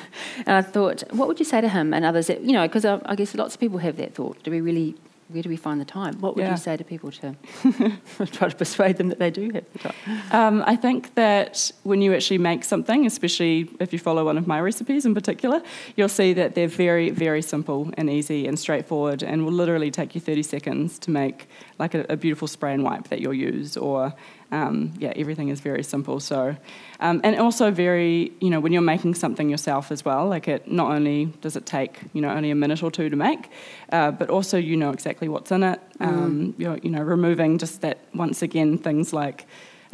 [0.47, 2.99] I thought, What would you say to him and others that, you know, because I,
[3.05, 4.41] I guess lots of people have that thought.
[4.43, 4.95] Do we really
[5.31, 6.19] where do we find the time?
[6.19, 6.51] What would yeah.
[6.51, 7.35] you say to people to
[8.25, 9.93] try to persuade them that they do have the time?
[10.31, 14.47] Um, I think that when you actually make something, especially if you follow one of
[14.47, 15.61] my recipes in particular,
[15.95, 20.15] you'll see that they're very, very simple and easy and straightforward and will literally take
[20.15, 21.47] you 30 seconds to make
[21.79, 24.13] like a, a beautiful spray and wipe that you'll use or
[24.51, 26.19] um, yeah, everything is very simple.
[26.19, 26.55] So,
[26.99, 30.69] um, and also very, you know, when you're making something yourself as well, like it
[30.69, 33.49] not only does it take, you know, only a minute or two to make,
[33.91, 35.79] uh, but also you know exactly what's in it.
[35.99, 36.07] Mm.
[36.07, 39.45] Um, you're, you know, removing just that once again things like.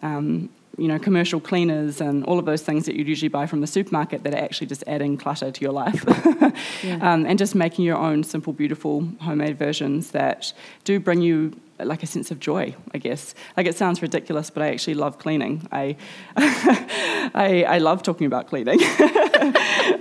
[0.03, 3.61] Um, you know, commercial cleaners and all of those things that you'd usually buy from
[3.61, 6.05] the supermarket that are actually just adding clutter to your life.
[6.83, 6.99] yeah.
[7.01, 12.03] um, and just making your own simple, beautiful homemade versions that do bring you like
[12.03, 13.35] a sense of joy, I guess.
[13.55, 15.67] Like it sounds ridiculous, but I actually love cleaning.
[15.71, 15.95] I,
[16.35, 18.81] I, I, love talking about cleaning.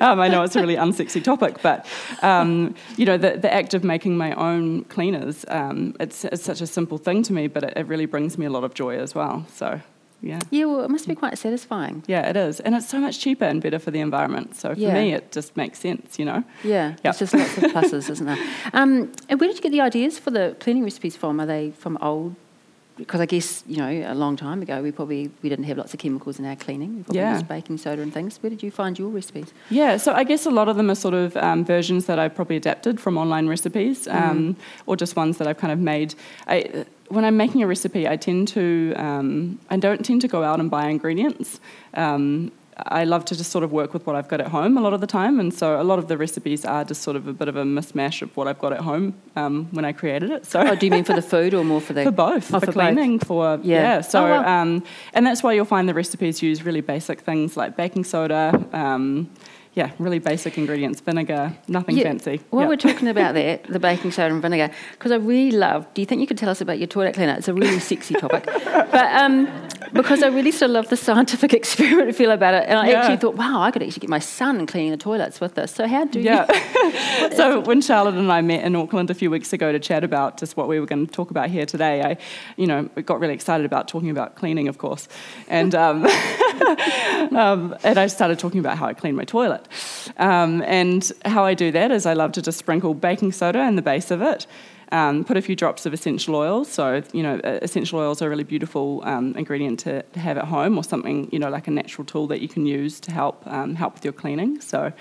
[0.00, 1.86] um, I know it's a really unsexy topic, but
[2.22, 6.60] um, you know, the, the act of making my own cleaners, um, it's, it's such
[6.60, 8.98] a simple thing to me, but it, it really brings me a lot of joy
[8.98, 9.46] as well.
[9.52, 9.80] So
[10.22, 10.40] yeah.
[10.50, 12.02] Yeah, well, it must be quite satisfying.
[12.06, 12.60] Yeah, it is.
[12.60, 14.56] And it's so much cheaper and better for the environment.
[14.56, 14.94] So for yeah.
[14.94, 16.42] me, it just makes sense, you know?
[16.64, 16.98] Yeah, yep.
[17.04, 18.38] it's just lots of pluses, isn't there?
[18.72, 21.40] Um, and where did you get the ideas for the cleaning recipes from?
[21.40, 22.34] Are they from old
[22.96, 25.92] because I guess you know a long time ago we probably we didn't have lots
[25.92, 26.96] of chemicals in our cleaning.
[26.96, 27.34] We probably yeah.
[27.34, 28.38] used baking soda and things.
[28.42, 29.52] Where did you find your recipes?
[29.70, 32.34] Yeah, so I guess a lot of them are sort of um, versions that I've
[32.34, 34.14] probably adapted from online recipes, mm.
[34.14, 34.56] um, mm.
[34.86, 36.14] or just ones that I've kind of made.
[36.46, 40.42] I, when I'm making a recipe, I tend to um, I don't tend to go
[40.42, 41.60] out and buy ingredients.
[41.94, 44.82] Um, I love to just sort of work with what I've got at home a
[44.82, 47.26] lot of the time, and so a lot of the recipes are just sort of
[47.26, 50.30] a bit of a mismatch of what I've got at home um, when I created
[50.30, 50.44] it.
[50.44, 52.60] So, oh, do you mean for the food or more for the for both oh,
[52.60, 53.28] for, for, cleaning both.
[53.28, 53.82] for yeah?
[53.82, 54.46] yeah so, oh, well.
[54.46, 58.62] um, and that's why you'll find the recipes use really basic things like baking soda.
[58.72, 59.30] Um,
[59.76, 62.04] yeah, really basic ingredients, vinegar, nothing yeah.
[62.04, 62.40] fancy.
[62.48, 62.68] While yep.
[62.70, 65.86] we're talking about that, the baking soda and vinegar, because I really love.
[65.92, 67.34] Do you think you could tell us about your toilet cleaner?
[67.34, 69.46] It's a really sexy topic, but um,
[69.92, 73.00] because I really still love the scientific experiment feel about it, and I yeah.
[73.00, 75.72] actually thought, wow, I could actually get my son cleaning the toilets with this.
[75.72, 76.46] So how do yeah.
[76.50, 77.36] you?
[77.36, 80.38] so when Charlotte and I met in Auckland a few weeks ago to chat about
[80.38, 82.16] just what we were going to talk about here today, I,
[82.56, 85.06] you know, got really excited about talking about cleaning, of course,
[85.48, 86.06] and um,
[87.36, 89.65] um, and I started talking about how I clean my toilet.
[90.18, 93.76] Um, and how I do that is I love to just sprinkle baking soda in
[93.76, 94.46] the base of it.
[94.92, 96.70] Um, put a few drops of essential oils.
[96.70, 100.44] So, you know, essential oils are a really beautiful um, ingredient to, to, have at
[100.44, 103.44] home or something, you know, like a natural tool that you can use to help
[103.46, 104.60] um, help with your cleaning.
[104.60, 104.92] So,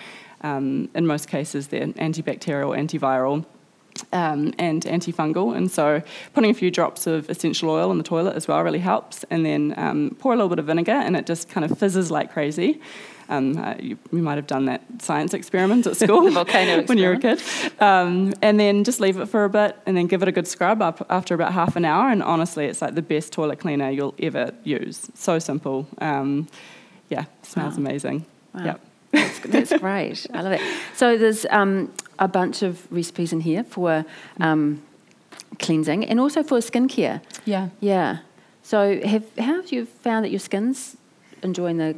[0.41, 3.45] um, in most cases, they're antibacterial, antiviral.
[4.12, 6.01] Um, and antifungal, and so
[6.34, 9.23] putting a few drops of essential oil in the toilet as well really helps.
[9.30, 12.12] And then um, pour a little bit of vinegar, and it just kind of fizzes
[12.12, 12.82] like crazy.
[13.29, 17.13] Um, uh, you, you, might have done that science experiment at school when you were
[17.13, 17.41] a kid.
[17.79, 20.47] Um, and then just leave it for a bit and then give it a good
[20.47, 22.09] scrub up after about half an hour.
[22.09, 25.09] And honestly, it's like the best toilet cleaner you'll ever use.
[25.15, 25.88] So simple.
[25.97, 26.47] Um,
[27.09, 27.79] yeah, smells wow.
[27.79, 28.25] amazing.
[28.53, 28.65] Wow.
[28.65, 28.81] Yep.
[29.11, 30.27] That's, that's, great.
[30.33, 30.61] I love it.
[30.95, 34.05] So there's um, a bunch of recipes in here for
[34.39, 34.81] um,
[35.59, 37.21] cleansing and also for skincare.
[37.45, 37.69] Yeah.
[37.79, 38.19] Yeah.
[38.63, 40.97] So have how have you found that your skin's
[41.43, 41.95] enjoying the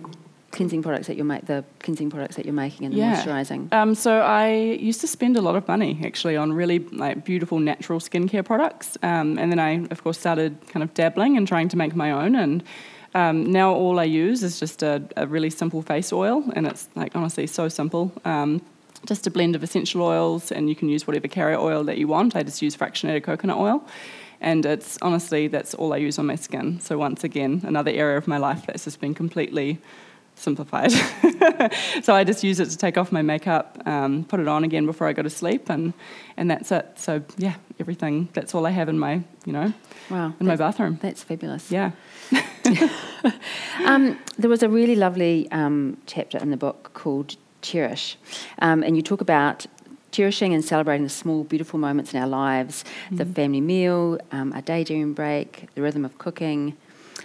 [0.57, 3.23] cleansing products that you make, the cleansing products that you're making and the yeah.
[3.23, 3.71] moisturising?
[3.71, 7.59] Um, so I used to spend a lot of money actually on really like beautiful
[7.59, 11.69] natural skincare products, um, and then I of course started kind of dabbling and trying
[11.69, 12.63] to make my own and.
[13.15, 16.89] Um, now all I use is just a, a, really simple face oil, and it's
[16.93, 18.11] like honestly so simple.
[18.25, 18.61] Um,
[19.07, 22.07] just a blend of essential oils, and you can use whatever carrier oil that you
[22.07, 22.35] want.
[22.35, 23.81] I just use fractionated coconut oil,
[24.41, 26.79] and it's honestly that's all I use on my skin.
[26.79, 29.79] So once again, another area of my life that's just been completely
[30.37, 30.91] simplified.
[32.03, 34.85] so I just use it to take off my makeup, um, put it on again
[34.85, 35.93] before I go to sleep, and
[36.37, 36.85] and that's it.
[36.95, 38.29] So yeah, everything.
[38.33, 39.73] That's all I have in my you know,
[40.09, 40.99] wow, in my bathroom.
[41.01, 41.71] That's fabulous.
[41.71, 41.91] Yeah.
[43.85, 48.17] um, there was a really lovely um, chapter in the book called Cherish,
[48.59, 49.65] um, and you talk about
[50.11, 53.17] cherishing and celebrating the small, beautiful moments in our lives, mm-hmm.
[53.17, 56.75] the family meal, um, a daydream break, the rhythm of cooking.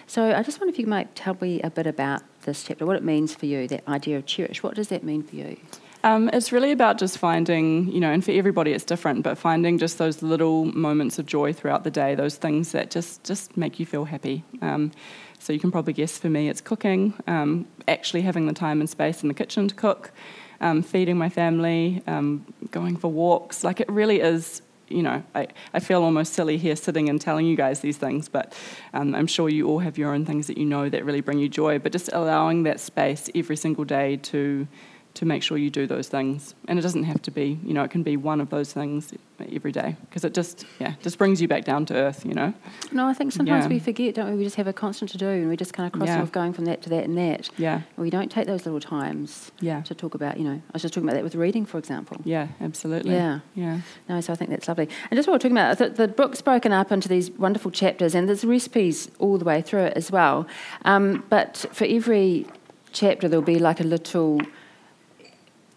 [0.06, 2.96] So I just wonder if you might tell me a bit about this chapter, what
[2.96, 4.62] it means for you, that idea of cherish.
[4.62, 5.56] What does that mean for you?
[6.04, 9.78] Um, it's really about just finding, you know, and for everybody it's different, but finding
[9.78, 13.78] just those little moments of joy throughout the day, those things that just just make
[13.78, 14.42] you feel happy.
[14.60, 14.90] Um,
[15.38, 18.90] so you can probably guess for me, it's cooking, um, actually having the time and
[18.90, 20.12] space in the kitchen to cook,
[20.60, 23.62] um, feeding my family, um, going for walks.
[23.62, 27.46] Like it really is you know, I, I feel almost silly here sitting and telling
[27.46, 28.54] you guys these things, but
[28.92, 31.38] um, I'm sure you all have your own things that you know that really bring
[31.38, 31.78] you joy.
[31.78, 34.66] But just allowing that space every single day to
[35.14, 36.54] to make sure you do those things.
[36.68, 39.12] And it doesn't have to be, you know, it can be one of those things
[39.52, 42.54] every day because it just, yeah, just brings you back down to earth, you know.
[42.92, 43.68] No, I think sometimes yeah.
[43.68, 44.36] we forget, don't we?
[44.38, 46.22] We just have a constant to do and we just kind of cross yeah.
[46.22, 47.50] off going from that to that and that.
[47.58, 47.74] Yeah.
[47.74, 49.82] And we don't take those little times yeah.
[49.82, 52.18] to talk about, you know, I was just talking about that with reading, for example.
[52.24, 53.12] Yeah, absolutely.
[53.12, 53.40] Yeah.
[53.54, 53.80] Yeah.
[54.08, 54.88] No, so I think that's lovely.
[55.10, 58.14] And just what we're talking about, the, the book's broken up into these wonderful chapters
[58.14, 60.46] and there's recipes all the way through it as well.
[60.84, 62.46] Um, but for every
[62.92, 64.40] chapter, there'll be like a little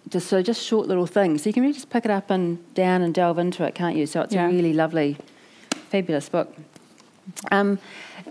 [0.10, 1.44] just so just short little things.
[1.44, 3.96] So you can really just pick it up and down and delve into it, can't
[3.96, 4.06] you?
[4.06, 4.48] So it's yeah.
[4.48, 5.18] a really lovely,
[5.90, 6.54] fabulous book.
[7.52, 7.80] Um,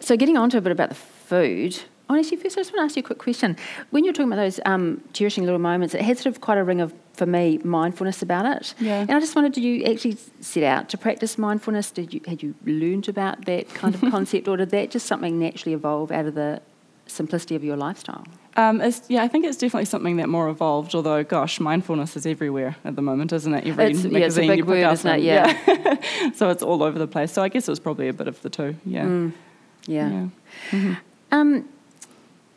[0.00, 1.80] so getting on to a bit about the food.
[2.08, 3.56] Honestly, first I just want to ask you a quick question.
[3.90, 6.64] When you're talking about those um, cherishing little moments, it had sort of quite a
[6.64, 8.74] ring of, for me, mindfulness about it.
[8.78, 9.00] Yeah.
[9.00, 11.90] And I just wondered, did you actually set out to practice mindfulness?
[11.90, 15.38] Did you had you learned about that kind of concept, or did that just something
[15.38, 16.60] naturally evolve out of the
[17.06, 18.26] simplicity of your lifestyle?
[18.56, 20.94] Um, yeah, I think it's definitely something that more evolved.
[20.94, 23.66] Although, gosh, mindfulness is everywhere at the moment, isn't it?
[23.66, 25.22] Every it's, magazine yeah, it's a big you word, isn't it?
[25.22, 25.60] Yeah.
[25.66, 26.30] yeah.
[26.34, 27.32] so it's all over the place.
[27.32, 28.76] So I guess it was probably a bit of the two.
[28.86, 29.04] Yeah.
[29.04, 29.32] Mm.
[29.86, 30.10] Yeah.
[30.10, 30.28] yeah.
[30.70, 30.92] Mm-hmm.
[31.32, 31.68] Um,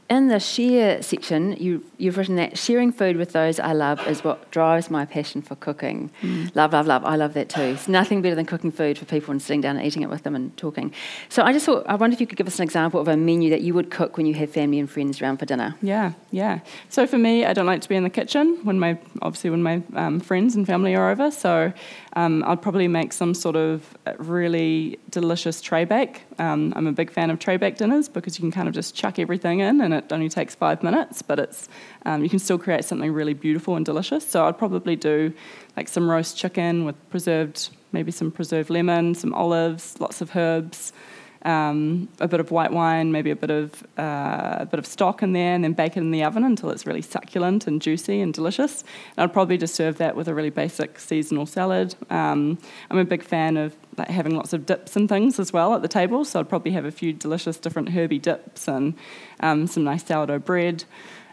[0.10, 4.24] in the share section, you, you've written that sharing food with those I love is
[4.24, 6.12] what drives my passion for cooking.
[6.22, 6.56] Mm.
[6.56, 7.04] Love, love, love.
[7.04, 7.62] I love that too.
[7.62, 10.24] It's nothing better than cooking food for people and sitting down and eating it with
[10.24, 10.94] them and talking.
[11.28, 13.18] So I just thought, I wonder if you could give us an example of a
[13.18, 15.76] menu that you would cook when you have family and friends around for dinner.
[15.82, 16.60] Yeah, yeah.
[16.88, 19.64] So for me, I don't like to be in the kitchen when my, obviously when
[19.64, 21.32] my um, friends and family are over.
[21.32, 21.74] So
[22.14, 26.24] um, I'd probably make some sort of really delicious tray bake.
[26.40, 28.96] Um, I'm a big fan of tray bake dinners because you can kind of just
[28.96, 31.70] chuck everything in and it only takes five minutes, but it's
[32.06, 34.28] um, you can still create something really beautiful and delicious.
[34.28, 35.34] So I'd probably do
[35.76, 40.94] like some roast chicken with preserved, maybe some preserved lemon, some olives, lots of herbs
[41.44, 45.24] um, a bit of white wine, maybe a bit of uh, a bit of stock
[45.24, 48.22] in there, and then bake it in the oven until it's really succulent and juicy
[48.22, 48.84] and delicious.
[49.16, 51.96] And I'd probably just serve that with a really basic seasonal salad.
[52.10, 52.58] Um,
[52.90, 55.82] I'm a big fan of like, having lots of dips and things as well at
[55.82, 58.94] the table, so I'd probably have a few delicious different herby dips and
[59.40, 60.84] um, some nice sourdough bread.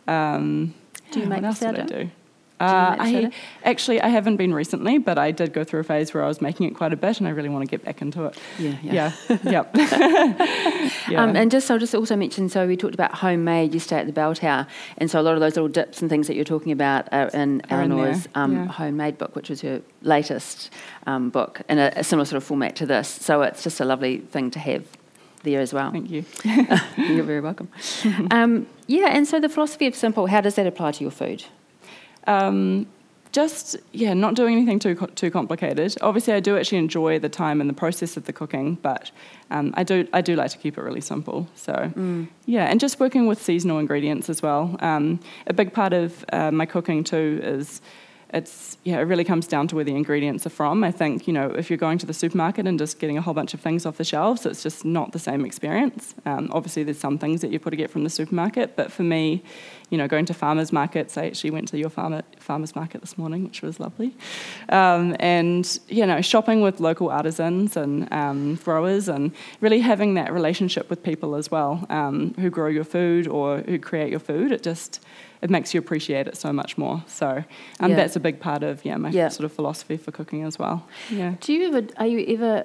[0.06, 0.74] Um,
[1.10, 2.10] do you make sourdough?
[2.60, 3.26] Would I do?
[3.26, 3.32] Uh, I
[3.64, 6.40] actually I haven't been recently, but I did go through a phase where I was
[6.40, 8.38] making it quite a bit, and I really want to get back into it.
[8.58, 9.12] Yeah, yeah.
[9.28, 9.70] Yeah, yep.
[11.08, 11.22] yeah.
[11.22, 12.48] Um, and just I'll just also mention.
[12.48, 13.74] So we talked about homemade.
[13.74, 14.66] You stay at the Bell Tower,
[14.98, 17.28] and so a lot of those little dips and things that you're talking about are
[17.28, 18.66] in Are Eleanor's um, yeah.
[18.66, 20.70] homemade book, which was her latest
[21.06, 23.08] um, book, in a, a similar sort of format to this.
[23.08, 24.84] So it's just a lovely thing to have
[25.42, 25.90] there as well.
[25.90, 26.24] Thank you.
[26.96, 27.68] You're very welcome.
[28.30, 30.26] um, yeah, and so the philosophy of simple.
[30.26, 31.44] How does that apply to your food?
[32.26, 32.86] Um,
[33.32, 35.96] just yeah, not doing anything too too complicated.
[36.00, 39.10] Obviously, I do actually enjoy the time and the process of the cooking, but
[39.50, 41.48] um, I do I do like to keep it really simple.
[41.56, 41.90] So
[42.46, 44.76] yeah, and just working with seasonal ingredients as well.
[44.78, 47.80] Um, a big part of uh, my cooking too is
[48.34, 50.82] it's yeah, it really comes down to where the ingredients are from.
[50.82, 53.32] I think you know if you're going to the supermarket and just getting a whole
[53.32, 56.14] bunch of things off the shelves, it's just not the same experience.
[56.26, 59.04] Um, obviously, there's some things that you put to get from the supermarket, but for
[59.04, 59.44] me,
[59.88, 63.16] you know, going to farmers markets, I actually went to your farmer farmers market this
[63.16, 64.14] morning, which was lovely,
[64.68, 70.32] um, and you know, shopping with local artisans and um, growers, and really having that
[70.32, 74.50] relationship with people as well, um, who grow your food or who create your food.
[74.50, 75.00] It just
[75.44, 77.04] it makes you appreciate it so much more.
[77.06, 77.44] So
[77.80, 77.96] um, Yeah.
[77.96, 79.28] that's a big part of yeah my Yeah.
[79.28, 80.86] sort of philosophy for cooking as well.
[81.10, 81.34] Yeah.
[81.40, 81.86] Do you ever?
[81.98, 82.64] Are you ever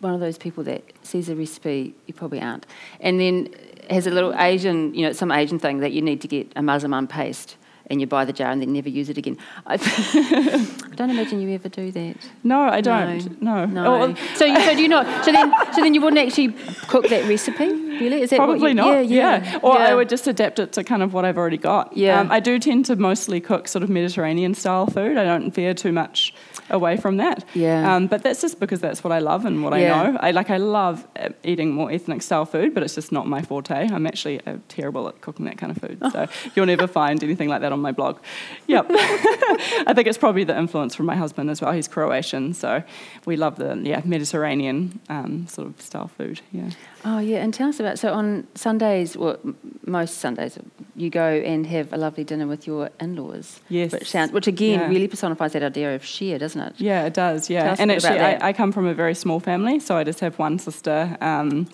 [0.00, 1.94] one of those people that sees a recipe?
[2.06, 2.66] You probably aren't,
[3.00, 3.48] and then
[3.90, 6.62] has a little Asian, you know, some Asian thing that you need to get a
[6.62, 7.56] massaman paste.
[7.88, 9.36] And you buy the jar and then never use it again.
[9.66, 9.74] I,
[10.90, 12.16] I don't imagine you ever do that.
[12.44, 13.40] No, I don't.
[13.42, 13.64] No.
[13.66, 14.02] No.
[14.12, 15.24] Oh, so, you, so do you not?
[15.24, 16.52] So then, so then you wouldn't actually
[16.88, 18.22] cook that recipe, really?
[18.22, 19.06] Is that what Probably you, not.
[19.08, 19.58] Yeah, yeah.
[19.62, 19.88] Or yeah.
[19.88, 21.96] I would just adapt it to kind of what I've already got.
[21.96, 22.20] Yeah.
[22.20, 25.16] Um, I do tend to mostly cook sort of Mediterranean style food.
[25.16, 26.34] I don't veer too much
[26.70, 27.44] away from that.
[27.54, 27.94] Yeah.
[27.94, 30.00] Um, but that's just because that's what I love and what Yeah.
[30.00, 30.18] I know.
[30.20, 30.50] I like.
[30.50, 33.88] I love uh, eating more ethnic style food, but it's just not my forte.
[33.90, 35.98] I'm actually uh, terrible at cooking that kind of food.
[36.12, 38.18] So you'll never find anything like that on my blog.
[38.66, 38.86] Yep.
[38.90, 41.72] I think it's probably the influence from my husband as well.
[41.72, 42.82] He's Croatian, so
[43.26, 46.40] we love the yeah Mediterranean um, sort of style food.
[46.52, 46.70] Yeah.
[47.04, 49.38] Oh yeah, and tell us about so on Sundays, well,
[49.86, 50.58] most Sundays,
[50.94, 53.60] you go and have a lovely dinner with your in-laws.
[53.68, 53.92] Yes.
[53.92, 54.88] Which sounds, which again Yeah.
[54.88, 56.74] really personifies that idea of share, doesn't it?
[56.78, 57.50] Yeah, it does.
[57.50, 58.42] Yeah, and actually, that.
[58.42, 61.16] I, I come from a very small family, so I just have one sister.
[61.20, 61.66] Um,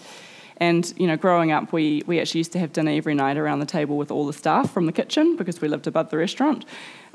[0.59, 3.61] and you know, growing up, we we actually used to have dinner every night around
[3.61, 6.65] the table with all the staff from the kitchen because we lived above the restaurant.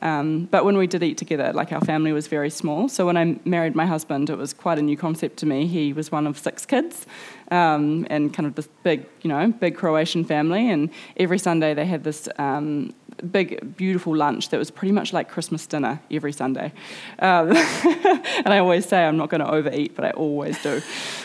[0.01, 2.89] Um, but when we did eat together, like our family was very small.
[2.89, 5.65] So when I married my husband, it was quite a new concept to me.
[5.65, 7.05] He was one of six kids,
[7.53, 10.69] um, and kind of this big, you know, big Croatian family.
[10.71, 12.27] And every Sunday they had this.
[12.37, 12.93] Um,
[13.31, 16.73] Big, beautiful lunch that was pretty much like Christmas dinner every Sunday.
[17.19, 20.81] Um, and I always say I'm not going to overeat, but I always do.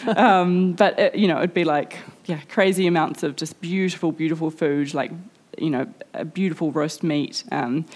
[0.06, 4.50] Um, but, it, you know, it'd be like, yeah, crazy amounts of just beautiful, beautiful
[4.50, 5.10] food, like,
[5.56, 7.42] you know, a beautiful roast meat.
[7.50, 7.86] Um,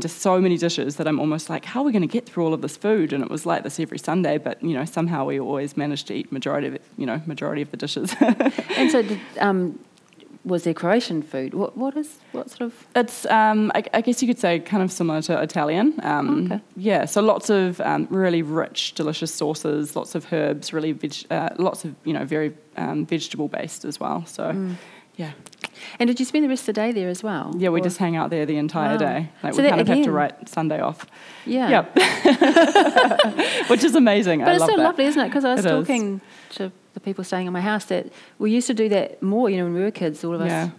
[0.00, 2.44] just so many dishes that I'm almost like, how are we going to get through
[2.44, 3.12] all of this food?
[3.12, 6.14] And it was like this every Sunday, but you know, somehow we always managed to
[6.14, 8.14] eat majority of it, you know, majority of the dishes.
[8.76, 9.78] And so, did, um,
[10.44, 11.52] was there Croatian food?
[11.52, 12.86] What what is what sort of?
[12.94, 15.98] It's, um, I, I guess you could say, kind of similar to Italian.
[16.02, 16.60] Um, Okay.
[16.76, 21.50] Yeah, so lots of um, really rich, delicious sauces, lots of herbs, really veg, uh,
[21.58, 24.24] lots of you know very um, vegetable based as well.
[24.26, 24.74] So,
[25.16, 25.32] yeah,
[25.98, 27.54] And did you spend the rest of the day there as well?
[27.58, 28.96] yeah, we Or- just hang out there the entire Wow.
[28.98, 29.28] day.
[29.42, 31.06] Like So we kind of have to write Sunday off.
[31.46, 31.68] yeah.
[31.68, 31.96] Yep,
[33.70, 34.40] which is amazing.
[34.40, 34.78] But I it's so that.
[34.78, 35.28] lovely, isn't it?
[35.28, 35.72] Because I was It is.
[35.86, 38.06] talking to the people staying in my house that
[38.38, 39.50] we used to do that more.
[39.50, 40.70] You know, when we were kids, all of us Yeah.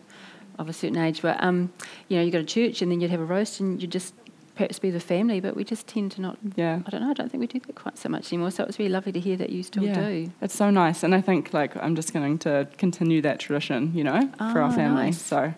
[0.58, 1.22] of a certain age.
[1.22, 1.72] But um,
[2.08, 4.14] you know, you go to church and then you'd have a roast and you'd just
[4.60, 5.40] perhaps be the family.
[5.40, 6.38] But we just tend to not.
[6.56, 6.82] Yeah.
[6.86, 7.10] I don't know.
[7.10, 8.52] I don't think we do that quite so much anymore.
[8.52, 9.94] So it was really lovely to hear that you still yeah.
[10.10, 10.32] do.
[10.42, 14.04] It's so nice, and I think like I'm just going to continue that tradition, you
[14.04, 15.06] know, for Oh, our family.
[15.06, 15.22] nice.
[15.22, 15.54] So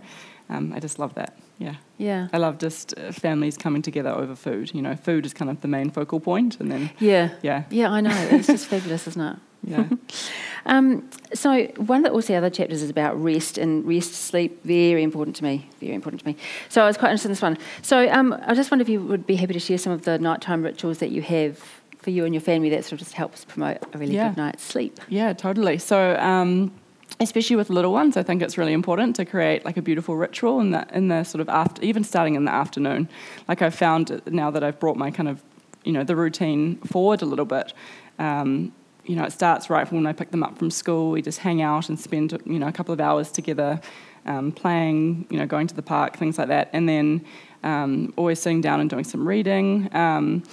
[0.49, 1.33] um, I just love that.
[1.57, 2.27] Yeah, Yeah.
[2.33, 4.73] I love just uh, families coming together over food.
[4.73, 7.29] You know, food is kind of the main focal point, and then Yeah.
[7.43, 8.17] yeah, Yeah, I know.
[8.31, 9.37] It's just fabulous, isn't it?
[9.63, 9.87] Yeah,
[10.65, 14.63] Um, so one of the, also the other chapters is about rest and rest, sleep,
[14.63, 16.35] very important to me, very important to me.
[16.69, 17.57] So I was quite interested in this one.
[17.81, 20.19] So um, I just wonder if you would be happy to share some of the
[20.19, 21.57] nighttime rituals that you have
[21.97, 24.29] for you and your family that sort of just helps promote a really Yeah.
[24.29, 24.99] good night's sleep.
[25.09, 25.77] yeah, totally.
[25.77, 26.15] So.
[26.17, 26.71] Um,
[27.19, 30.59] Especially with little ones, I think it's really important to create like a beautiful ritual
[30.59, 33.09] in the in the sort of after, even starting in the afternoon.
[33.47, 35.43] Like I've found now that I've brought my kind of,
[35.83, 37.73] you know, the routine forward a little bit.
[38.17, 38.71] Um,
[39.11, 41.11] you know, it starts right from when I pick them up from school.
[41.11, 43.81] We just hang out and spend, you know, a couple of hours together,
[44.25, 47.25] um, playing, you know, going to the park, things like that, and then
[47.61, 49.89] um, always sitting down and doing some reading.
[49.93, 50.43] Um,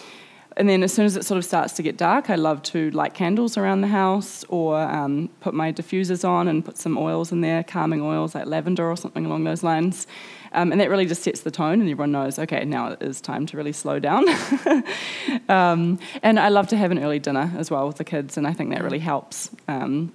[0.56, 2.90] and then as soon as it sort of starts to get dark, I love to
[2.90, 7.30] light candles around the house or um, put my diffusers on and put some oils
[7.30, 10.08] in there, calming oils like lavender or something along those lines.
[10.52, 13.20] Um, and that really just sets the tone, and everyone knows, okay, now it is
[13.20, 14.24] time to really slow down.
[15.48, 18.46] um, and I love to have an early dinner as well with the kids, and
[18.46, 19.50] I think that really helps.
[19.68, 20.12] Um,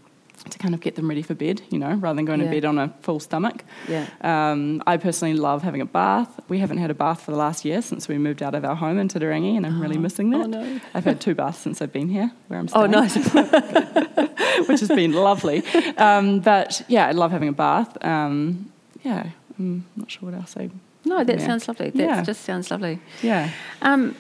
[0.50, 2.48] to kind of get them ready for bed, you know, rather than going Yeah.
[2.48, 3.64] to bed on a full stomach.
[3.88, 4.08] Yeah.
[4.20, 6.38] Um, I personally love having a bath.
[6.50, 8.76] We haven't had a bath for the last year since we moved out of our
[8.76, 10.42] home in Titirangi, and I'm really missing that.
[10.42, 10.82] Oh, no.
[10.94, 12.94] I've had two baths since I've been here, where I'm staying.
[12.94, 14.68] Oh, staying, nice.
[14.68, 15.64] which has been lovely.
[15.98, 18.04] Um, but yeah, I love having a bath.
[18.04, 18.70] Um,
[19.04, 19.30] yeah,
[19.64, 20.70] I'm not sure what else I.
[21.06, 21.46] No, that Yeah.
[21.46, 21.90] sounds lovely.
[21.90, 22.24] That Yeah.
[22.24, 23.00] just sounds lovely.
[23.22, 23.50] Yeah,
[23.82, 24.16] Um,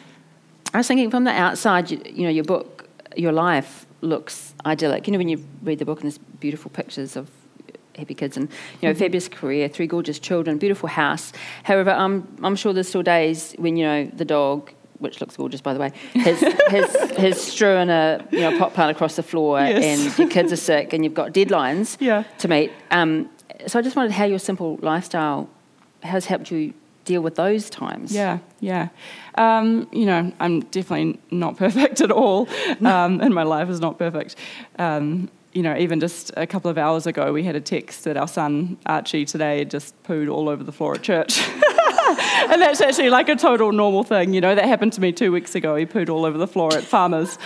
[0.74, 5.08] I was thinking from the outside, you, you know, your book, your life looks idyllic.
[5.08, 7.30] You know, when you read the book and there's beautiful pictures of
[7.98, 8.50] happy kids and,
[8.82, 11.32] you know, fabulous career, three gorgeous children, beautiful house.
[11.64, 15.62] However, I'm, I'm sure there's still days when, you know, the dog, which looks gorgeous,
[15.62, 19.60] by the way, has, has, has strewn a, you know, pot plant across the floor
[19.60, 19.84] Yes.
[19.84, 22.24] and your kids are sick and you've got deadlines Yeah.
[22.40, 22.72] to meet.
[22.90, 23.30] Um,
[23.68, 25.50] so I just wondered how your simple lifestyle
[26.02, 26.74] has helped you
[27.06, 28.14] deal with those times.
[28.14, 28.90] yeah, yeah.
[29.36, 32.48] Um, you know, I'm definitely not perfect at all,
[32.82, 34.36] um, and my life is not perfect.
[34.80, 38.18] Um, you know, even just a couple of hours ago, we had a text that
[38.18, 41.42] our son Archie today just pooed all over the floor at church.
[42.50, 44.56] and that's actually like a total normal thing, you know.
[44.56, 45.76] That happened to me two weeks ago.
[45.76, 47.38] He pooed all over the floor at farmers,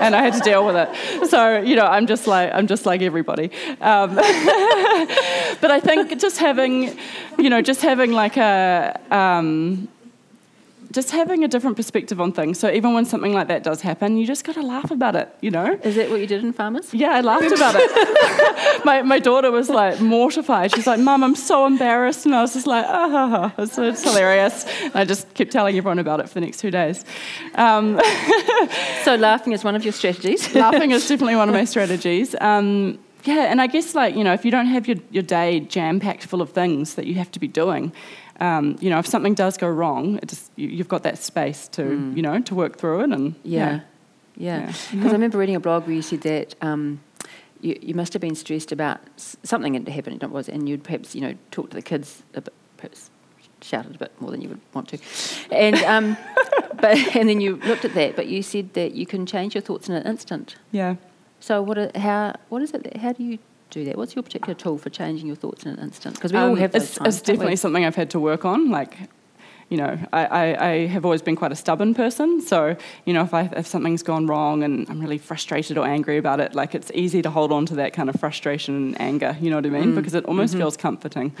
[0.00, 1.28] and I had to deal with it.
[1.28, 3.50] So, you know, I'm just like I'm just like everybody.
[3.80, 6.98] Um, but I think just having,
[7.38, 8.98] you know, just having like a.
[9.10, 9.88] Um,
[10.92, 12.58] just having a different perspective on things.
[12.58, 15.34] So even when something like that does happen, you just got to laugh about it,
[15.40, 15.78] you know?
[15.82, 16.92] Is that what you did in Farmers?
[16.94, 18.84] Yeah, I laughed about it.
[18.84, 20.74] my, my daughter was like mortified.
[20.74, 22.26] She's like, Mum, I'm so embarrassed.
[22.26, 23.54] And I was just like, ah, ha, ha.
[23.62, 24.64] It's, it's hilarious.
[24.82, 27.04] And I just kept telling everyone about it for the next two days.
[27.54, 28.00] Um,
[29.06, 30.52] So laughing is one of your strategies.
[30.54, 32.34] laughing is definitely one of my strategies.
[32.40, 35.60] Um, yeah, and I guess like you know, if you don't have your, your day
[35.60, 37.92] jam packed full of things that you have to be doing,
[38.40, 41.68] um, you know, if something does go wrong, it just you, you've got that space
[41.68, 41.82] to
[42.14, 43.80] you know to work through it and Yeah,
[44.36, 44.60] yeah.
[44.60, 44.66] Yeah.
[44.92, 47.00] Because I remember reading a blog where you said that um,
[47.62, 49.00] you, you must have been stressed about
[49.42, 52.40] something that happened, it was, and you'd perhaps you know talk to the kids a
[52.42, 53.10] bit, perhaps
[53.62, 54.98] shouted a bit more than you would want to,
[55.50, 56.16] and um,
[56.80, 59.62] but and then you looked at that, but you said that you can change your
[59.62, 60.56] thoughts in an instant.
[60.72, 60.96] yeah.
[61.40, 61.78] So what?
[61.78, 62.34] Are, how?
[62.50, 62.82] What is it?
[62.84, 63.38] that- How do you
[63.70, 63.96] do that?
[63.96, 66.14] What's your particular tool for changing your thoughts in an instant?
[66.16, 67.14] Because we all Um, have those it's, times.
[67.16, 67.36] it's don't we?
[67.36, 68.70] definitely something I've had to work on.
[68.70, 68.96] Like,
[69.68, 72.40] you know, I, I, I have always been quite a stubborn person.
[72.40, 76.18] So, you know, if, I, if something's gone wrong and I'm really frustrated or angry
[76.18, 79.36] about it, like it's easy to hold on to that kind of frustration and anger,
[79.40, 79.80] you know what I Mm.
[79.80, 79.94] mean?
[79.96, 80.60] Because it almost Mm-hmm.
[80.60, 81.32] feels comforting.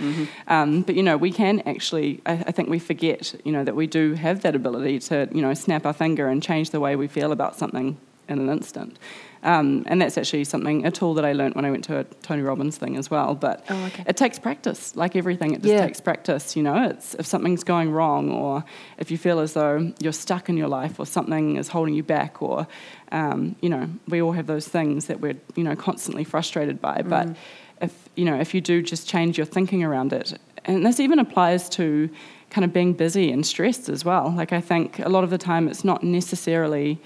[0.48, 3.76] Um, but, you know, we can actually, I, I think we forget, you know, that
[3.76, 6.96] we do have that ability to, you know, snap our finger and change the way
[6.96, 7.96] we feel about something
[8.28, 8.98] in an instant.
[9.42, 12.04] Um, and that's actually something, a tool that I learned when I went to a
[12.22, 13.34] Tony Robbins thing as well.
[13.34, 14.04] But Oh, okay.
[14.06, 15.52] it takes practice, like everything.
[15.54, 15.86] It just Yeah.
[15.86, 16.56] takes practice.
[16.56, 18.64] You know, it's if something's going wrong, or
[18.98, 22.02] if you feel as though you're stuck in your life, or something is holding you
[22.02, 22.66] back, or
[23.12, 27.02] um, you know, we all have those things that we're you know constantly frustrated by.
[27.02, 27.08] Mm.
[27.08, 27.36] But
[27.80, 31.18] if you know, if you do just change your thinking around it, and this even
[31.18, 32.10] applies to
[32.50, 34.32] kind of being busy and stressed as well.
[34.36, 36.98] Like I think a lot of the time, it's not necessarily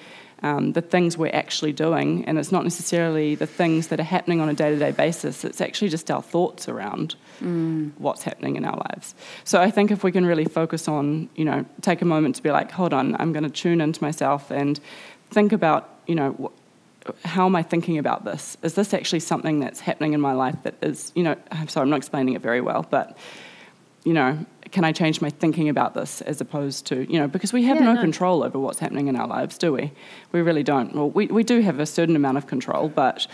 [0.42, 4.40] um, the things we're actually doing, and it's not necessarily the things that are happening
[4.40, 5.44] on a day to day basis.
[5.44, 7.14] It's actually just our thoughts around
[7.98, 9.14] what's happening in our lives.
[9.44, 12.42] So I think if we can really focus on, you know, take a moment to
[12.42, 14.78] be like, hold on, I'm going to tune into myself and
[15.30, 16.32] think about, you know,
[17.06, 18.56] wh- how am I thinking about this?
[18.62, 21.84] Is this actually something that's happening in my life that is, you know, I'm sorry,
[21.84, 23.16] I'm not explaining it very well, but,
[24.04, 27.52] you know, can I change my thinking about this as opposed to, you know, because
[27.52, 28.00] we have Yeah, no, no.
[28.00, 29.92] control over what's happening in our lives, do we?
[30.32, 30.94] We really don't.
[30.94, 33.26] Well, we, we do have a certain amount of control, but.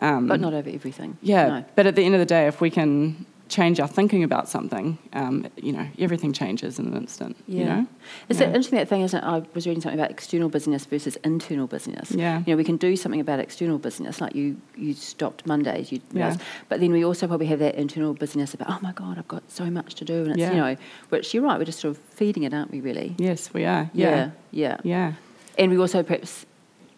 [0.00, 1.18] Um, but not over everything.
[1.22, 1.64] yeah, No.
[1.74, 4.98] but at the end of the day, if we can change our thinking about something,
[5.14, 7.36] um, you know, everything changes in an instant.
[7.46, 7.58] Yeah.
[7.58, 7.86] You know?
[8.28, 8.46] It's Yeah.
[8.46, 9.26] that interesting that thing, isn't it?
[9.26, 12.10] I was reading something about external business versus internal business.
[12.10, 12.38] Yeah.
[12.46, 16.00] You know, we can do something about external business, like you, you stopped Mondays, you
[16.12, 16.36] Yeah.
[16.68, 19.42] but then we also probably have that internal business about, oh my God, I've got
[19.50, 20.22] so much to do.
[20.22, 20.50] And it's, Yeah.
[20.52, 20.76] you know,
[21.08, 23.14] which you're right, we're just sort of feeding it, aren't we, really?
[23.18, 23.90] Yes, we are.
[23.94, 24.10] Yeah.
[24.10, 24.30] Yeah.
[24.50, 24.76] Yeah.
[24.84, 25.12] Yeah.
[25.58, 26.44] And we also perhaps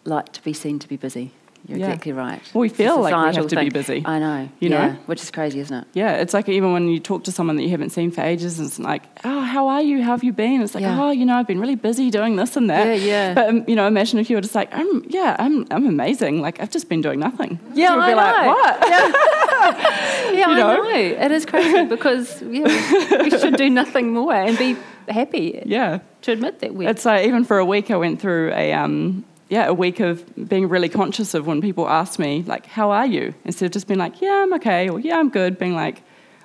[0.05, 1.31] like to be seen to be busy.
[1.67, 1.85] You're Yeah.
[1.87, 2.41] exactly right.
[2.53, 4.49] Well, we feel like we have to be busy, I know.
[4.59, 4.93] you yeah, know?
[5.05, 5.87] Which is crazy, isn't it?
[5.93, 8.57] Yeah, it's like even when you talk to someone that you haven't seen for ages,
[8.59, 10.01] and it's like, oh, how are you?
[10.01, 10.61] How have you been?
[10.61, 10.99] It's like, Yeah.
[11.01, 12.85] oh, you know, I've been really busy doing this and that.
[12.87, 13.33] Yeah, yeah.
[13.35, 16.41] But um, you know, imagine if you were just like, I'm, yeah, I'm, I'm amazing.
[16.41, 17.59] Like I've just been doing nothing.
[17.73, 18.47] Yeah, You'd I be like, know.
[18.53, 18.87] what?
[19.61, 20.83] Yeah, You I know?
[20.83, 20.89] know.
[21.25, 24.75] It is crazy because yeah, we should do nothing more and be
[25.07, 25.99] happy Yeah.
[26.23, 26.87] to admit that we.
[26.87, 30.23] It's like even for a week, I went through a um, yeah a week of
[30.49, 33.87] being really conscious of when people ask me like, "How are you?" Instead of just
[33.87, 36.01] being like, "Yeah, I'm okay," or "Yeah, I'm good," being like,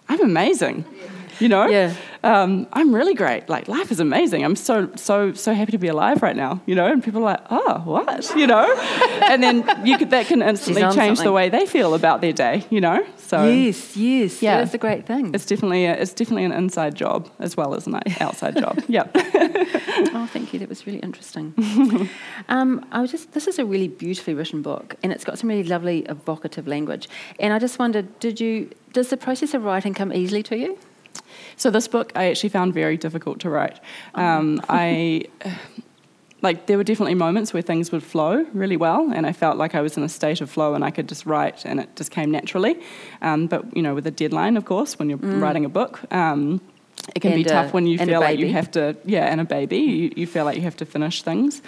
[0.08, 0.84] "I'm amazing,"
[1.40, 1.66] you know.
[1.66, 1.94] Yeah.
[2.22, 3.48] Um, I'm really great.
[3.48, 4.44] Like life is amazing.
[4.44, 6.60] I'm so so so happy to be alive right now.
[6.66, 6.86] You know.
[6.86, 8.74] And people are like, "Oh, what?" You know.
[9.22, 12.64] and then you could that can instantly change the way they feel about their day.
[12.70, 13.06] You know.
[13.16, 13.48] So.
[13.48, 14.42] yes, yes.
[14.42, 14.58] Yeah.
[14.58, 15.34] That's a great thing.
[15.34, 18.82] It's definitely a, it's definitely an inside job as well as an outside job.
[18.88, 19.10] Yep.
[19.14, 20.58] Oh, thank you.
[20.60, 21.54] That was really interesting.
[22.48, 25.48] um, I was just this is a really beautifully written book, and it's got some
[25.48, 27.08] really lovely evocative language.
[27.40, 30.78] And I just wondered, did you does the process of writing come easily to you?
[31.56, 33.80] So this book I actually found very difficult to write.
[34.14, 35.24] Um, I
[36.42, 39.74] like there were definitely moments where things would flow really well, and I felt like
[39.74, 42.10] I was in a state of flow and I could just write, and it just
[42.10, 42.78] came naturally.
[43.22, 46.00] Um, but you know, with a deadline, of course, when you're writing a book.
[46.12, 46.60] Um,
[47.14, 49.40] it can be And, uh, tough when you feel like you have to, yeah, and
[49.40, 51.62] a baby, you, you feel like you have to finish things.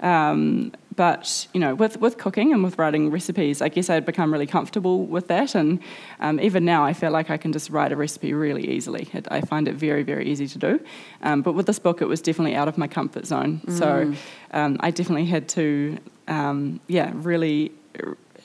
[0.00, 4.04] Um, but you know, with with cooking and with writing recipes, I guess I had
[4.04, 5.78] become really comfortable with that, and
[6.18, 9.08] um, even now I feel like I can just write a recipe really easily.
[9.12, 10.80] It, I find it very very easy to do.
[11.22, 13.60] Um, but with this book, it was definitely out of my comfort zone.
[13.78, 14.12] So
[14.50, 17.70] um, I definitely had to, um, yeah, really.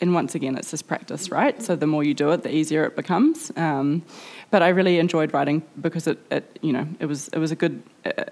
[0.01, 1.59] And once again, it's just practice, right?
[1.63, 3.51] So the more you do it, the easier it becomes.
[3.55, 4.03] Um,
[4.51, 7.55] but I really enjoyed writing because it, it, you know, it was it was a
[7.55, 7.81] good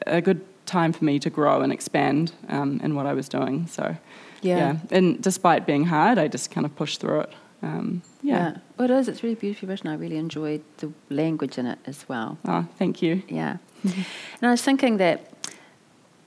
[0.06, 0.42] a good
[0.72, 3.68] time for me to grow and expand um, in what I was doing.
[3.68, 3.96] So,
[4.42, 4.78] Yeah.
[4.90, 7.34] And despite being hard, I just kind of pushed through it.
[7.62, 8.58] Um, yeah.
[8.78, 9.08] Well, it is.
[9.08, 9.90] It's really beautifully written.
[9.90, 12.38] I really enjoyed the language in it as well.
[12.46, 13.22] Oh, thank you.
[13.28, 13.58] Yeah.
[13.84, 15.18] and I was thinking that,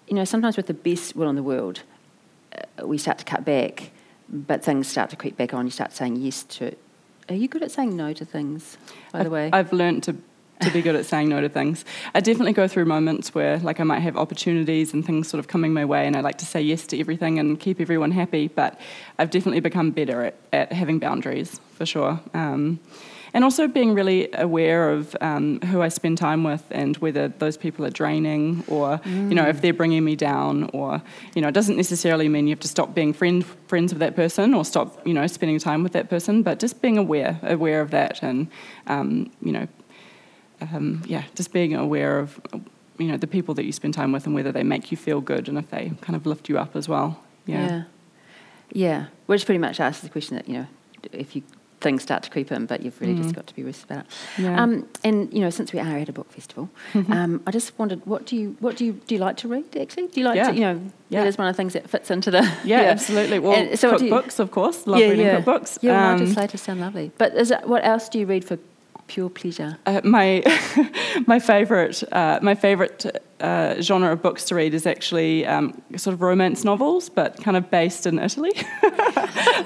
[0.06, 1.82] you know, sometimes with the best will in the world,
[2.56, 3.90] uh, we start to cut back,
[4.28, 5.64] but things start to creep back on.
[5.64, 6.76] You start saying yes to.
[7.28, 8.76] Are you good at saying no to things,
[9.10, 9.50] by the I've, way?
[9.52, 10.16] I've learned to
[10.60, 11.84] to be good at saying no to things.
[12.14, 15.48] I definitely go through moments where like I might have opportunities and things sort of
[15.48, 18.48] coming my way and I like to say yes to everything and keep everyone happy,
[18.48, 18.80] but
[19.18, 22.20] I've definitely become better at, at having boundaries for sure.
[22.32, 22.80] Um,
[23.34, 27.56] and also being really aware of um, who I spend time with and whether those
[27.56, 31.02] people are draining or you know if they're bringing me down or
[31.34, 34.14] you know it doesn't necessarily mean you have to stop being friend friends with that
[34.14, 37.80] person or stop you know spending time with that person but just being aware aware
[37.80, 38.46] of that and
[38.86, 39.66] um, you know
[40.72, 42.40] um, yeah just being aware of
[42.98, 45.20] you know the people that you spend time with and whether they make you feel
[45.20, 47.82] good and if they kind of lift you up as well yeah, yeah.
[48.72, 49.06] Yeah.
[49.26, 50.66] Which pretty much asks the question that, you know,
[51.12, 51.42] if you
[51.80, 54.10] things start to creep in, but you've really just got to be realistic about it.
[54.36, 54.42] Mm.
[54.44, 54.62] Yeah.
[54.62, 58.04] Um, and you know, since we are at a book festival, um, I just wondered,
[58.06, 59.76] what do you what do you do you like to read?
[59.76, 60.48] Actually, do you like Yeah.
[60.48, 60.80] to you know?
[61.10, 61.20] Yeah.
[61.20, 63.38] That is one of the things that fits into the yeah, absolutely.
[63.44, 64.86] Well, And so what you- cookbooks, of course.
[64.86, 65.78] Love reading cookbooks.
[65.82, 67.12] Yeah, well, Um, legislators sound lovely.
[67.18, 68.58] But is it, what else do you read for
[69.06, 69.78] pure pleasure?
[69.86, 70.42] Uh, my
[71.26, 73.06] my favorite uh, my favorite
[73.44, 77.56] uh, genre of books to read is actually um, sort of romance novels, but kind
[77.56, 78.52] of based in Italy.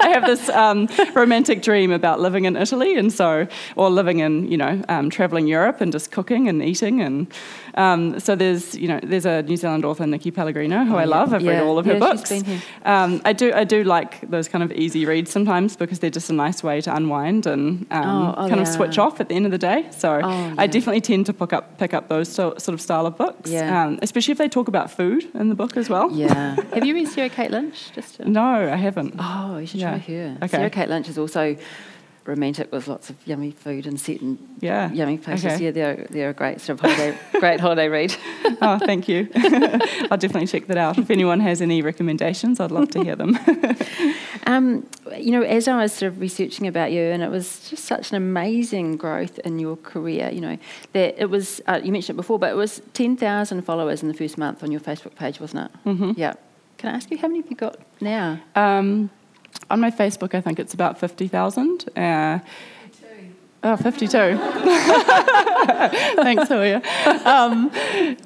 [0.01, 4.51] I have this um, romantic dream about living in Italy, and so or living in
[4.51, 7.27] you know um, traveling Europe and just cooking and eating, and
[7.75, 11.33] um, so there's you know there's a New Zealand author Nicky Pellegrino who I love.
[11.33, 12.29] I've read all of her Yeah, she's books.
[12.29, 12.61] been here.
[12.85, 16.29] Um, I do I do like those kind of easy reads sometimes because they're just
[16.29, 19.35] a nice way to unwind and um, Oh, oh, kind of switch off at the
[19.35, 19.87] end of the day.
[19.91, 23.05] So Oh, I definitely tend to pick up pick up those so, sort of style
[23.05, 23.68] of books, Yeah.
[23.69, 26.11] Um, especially if they talk about food in the book as well.
[26.11, 26.55] Yeah.
[26.73, 27.91] Have you read Sarah Kate Lynch?
[27.93, 29.15] Just to, No, I haven't.
[29.19, 29.89] Oh, you should Yeah.
[29.91, 30.37] try her.
[30.43, 30.47] Okay.
[30.47, 31.55] Sarah Kate Lynch is also
[32.25, 34.91] romantic with lots of yummy food and set in Yeah.
[34.91, 35.45] yummy places.
[35.53, 35.65] Okay.
[35.65, 38.15] Yeah, they're they're a great sort of holiday great holiday read.
[38.61, 39.29] oh, thank you.
[39.35, 40.97] I'll definitely check that out.
[40.97, 43.37] If anyone has any recommendations, I'd love to hear them.
[44.45, 47.85] Um, you know, as I was sort of researching about you, and it was just
[47.85, 50.29] such an amazing growth in your career.
[50.31, 50.57] You know,
[50.93, 54.07] that it was uh, you mentioned it before, but it was ten thousand followers in
[54.07, 55.89] the first month on your Facebook page, wasn't it?
[55.89, 56.11] Mm-hmm.
[56.17, 56.33] Yeah.
[56.77, 58.39] Can I ask you how many have you got now?
[58.55, 59.09] Um,
[59.69, 61.89] on my Facebook, I think it's about 50,000.
[61.97, 62.39] Uh,
[63.61, 64.07] Oh, 52.
[66.21, 66.81] Thanks, Julia.
[67.25, 67.69] Um,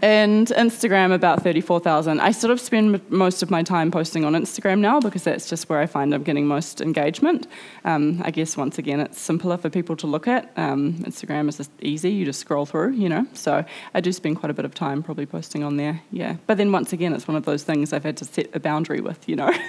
[0.04, 2.20] and Instagram, about 34,000.
[2.20, 5.50] I sort of spend m- most of my time posting on Instagram now because that's
[5.50, 7.48] just where I find I'm getting most engagement.
[7.84, 10.52] Um, I guess, once again, it's simpler for people to look at.
[10.56, 13.26] Um, Instagram is just easy, you just scroll through, you know.
[13.34, 13.66] So
[13.96, 16.36] I do spend quite a bit of time probably posting on there, yeah.
[16.46, 19.02] But then once again, it's one of those things I've had to set a boundary
[19.02, 19.52] with, you know.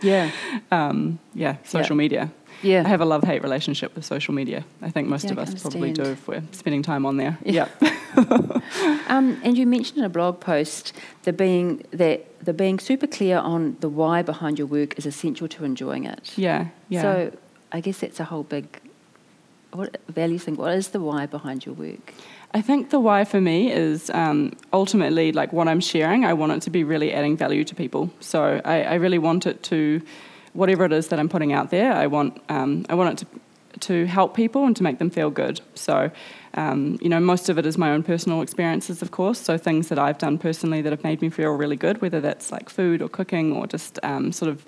[0.00, 0.32] Yeah.
[0.72, 1.98] um, yeah, social Yeah.
[2.02, 2.32] media.
[2.62, 2.82] Yeah.
[2.84, 4.64] I have a love hate relationship with social media.
[4.80, 7.38] I think most Yeah, of us probably do if we're spending time on there.
[7.44, 7.68] Yeah.
[9.08, 10.92] Um, and you mentioned in a blog post
[11.22, 15.48] the being that the being super clear on the why behind your work is essential
[15.48, 16.32] to enjoying it.
[16.36, 16.66] Yeah.
[16.88, 17.02] Yeah.
[17.02, 17.32] So
[17.72, 18.66] I guess that's a whole big
[19.72, 20.56] what values thing?
[20.56, 22.12] What is the why behind your work?
[22.54, 26.24] I think the why for me is um, ultimately like what I'm sharing.
[26.24, 28.10] I want it to be really adding value to people.
[28.20, 30.02] So I, I really want it to,
[30.52, 33.40] whatever it is that I'm putting out there, I want um, I want it to
[33.80, 35.60] to help people and to make them feel good.
[35.74, 36.10] So,
[36.54, 39.40] um, you know, most of it is my own personal experiences, of course.
[39.40, 42.52] So things that I've done personally that have made me feel really good, whether that's
[42.52, 44.64] like food or cooking or just um, sort of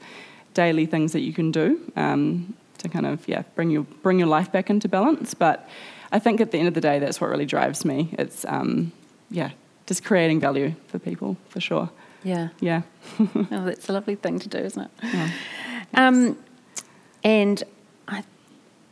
[0.55, 4.29] daily things that you can do um, to kind of yeah bring your bring your
[4.29, 5.35] life back into balance.
[5.35, 5.69] But
[6.11, 8.15] I think at the end of the day, that's what really drives me.
[8.19, 8.93] It's um,
[9.31, 9.51] yeah,
[9.87, 11.91] just creating value for people for sure.
[12.23, 12.83] Yeah, yeah.
[13.21, 14.91] oh, that's a lovely thing to do, isn't it?
[15.03, 15.31] Yeah.
[15.97, 16.39] Um,
[17.23, 17.63] and
[18.09, 18.25] I,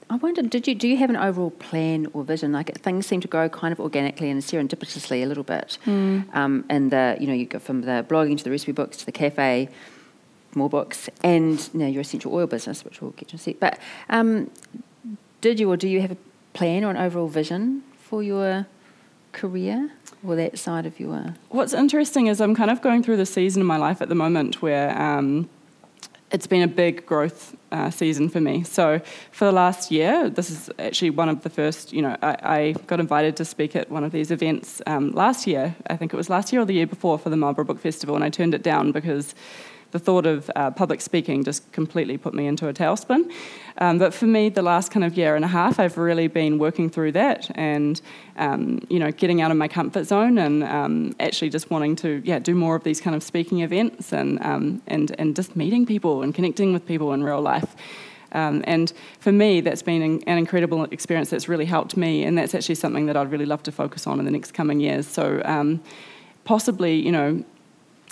[0.08, 2.52] I wondered, did you do you have an overall plan or vision?
[2.52, 5.78] Like things seem to grow kind of organically and serendipitously a little bit.
[5.86, 6.34] Mm.
[6.34, 9.06] Um, and the you know you go from the blogging to the recipe books to
[9.06, 9.68] the cafe
[10.54, 13.54] more books, and you know, your essential oil business, which we'll get to see.
[13.54, 13.78] But
[14.08, 14.50] um,
[15.40, 16.16] did you or do you have a
[16.54, 18.66] plan or an overall vision for your
[19.32, 19.90] career
[20.26, 21.34] or that side of your?
[21.48, 24.14] What's interesting is I'm kind of going through the season in my life at the
[24.14, 25.00] moment where.
[25.00, 25.48] Um,
[26.32, 28.62] it's been a big growth uh, season for me.
[28.64, 31.92] So for the last year, this is actually one of the first.
[31.92, 35.46] You know, I, I got invited to speak at one of these events um, last
[35.46, 35.74] year.
[35.88, 38.14] I think it was last year or the year before for the Marlborough Book Festival,
[38.14, 39.34] and I turned it down because
[39.92, 43.30] the thought of uh, public speaking just completely put me into a tailspin.
[43.78, 46.58] Um, but for me, the last kind of year and a half, I've really been
[46.58, 48.00] working through that and,
[48.36, 52.22] um, you know, getting out of my comfort zone and um, actually just wanting to,
[52.24, 55.86] yeah, do more of these kind of speaking events and, um, and, and just meeting
[55.86, 57.76] people and connecting with people in real life.
[58.32, 62.38] Um, and for me, that's been an, an, incredible experience that's really helped me, and
[62.38, 65.06] that's actually something that I'd really love to focus on in the next coming years.
[65.06, 65.82] So, um,
[66.44, 67.44] possibly, you know,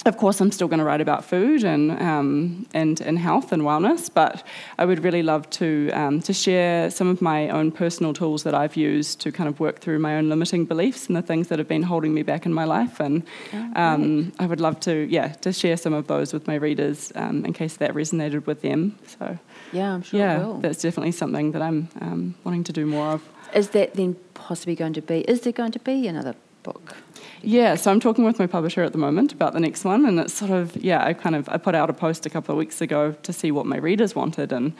[0.07, 3.63] of course, I'm still going to write about food and, um, and, and health and
[3.63, 4.47] wellness, but
[4.79, 8.55] I would really love to, um, to share some of my own personal tools that
[8.55, 11.59] I've used to kind of work through my own limiting beliefs and the things that
[11.59, 12.99] have been holding me back in my life.
[12.99, 13.23] And
[13.53, 17.13] oh, um, I would love to, yeah, to share some of those with my readers
[17.15, 18.99] um, in case that resonated with them.
[19.07, 19.39] So,
[19.73, 20.19] yeah, I'm sure.
[20.19, 23.29] Yeah, that's definitely something that I'm um, wanting to do more of.
[23.55, 25.21] Is that then possibly going to be?
[25.21, 26.97] Is there going to be another book?
[27.43, 30.18] Yeah, so I'm talking with my publisher at the moment about the next one, and
[30.20, 32.59] it's sort of yeah, I kind of I put out a post a couple of
[32.59, 34.72] weeks ago to see what my readers wanted, and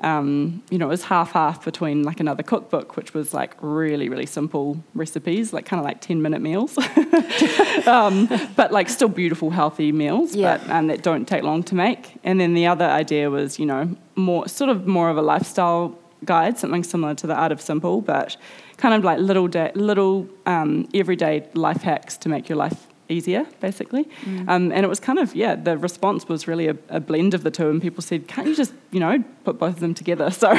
[0.00, 4.08] um, you know it was half half between like another cookbook, which was like really
[4.08, 6.76] really simple recipes, like kind of like ten minute meals,
[7.86, 10.58] um, but like still beautiful healthy meals, yeah.
[10.58, 12.18] but um, that don't take long to make.
[12.24, 15.98] And then the other idea was you know more sort of more of a lifestyle
[16.24, 18.36] guide, something similar to the Art of Simple, but
[18.82, 24.04] kind of like little little um, everyday life hacks to make your life easier, basically.
[24.24, 24.48] Mm.
[24.48, 27.42] Um, and it was kind of yeah, the response was really a, a, blend of
[27.42, 30.30] the two, and people said, "Can't you just you know put both of them together?"
[30.42, 30.50] So,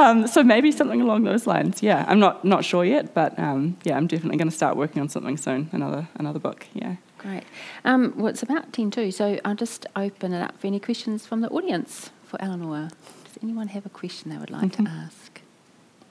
[0.00, 1.82] um, so maybe something along those lines.
[1.82, 5.02] Yeah, I'm not not sure yet, but um, yeah, I'm definitely going to start working
[5.02, 5.68] on something soon.
[5.72, 6.66] Another another book.
[6.72, 6.96] Yeah.
[7.18, 7.44] Great.
[7.84, 11.26] Um, well, it's about ten two, so I'll just open it up for any questions
[11.26, 12.90] from the audience for Eleanor.
[13.32, 14.84] Does anyone have a question they would like mm-hmm.
[14.84, 15.40] to ask?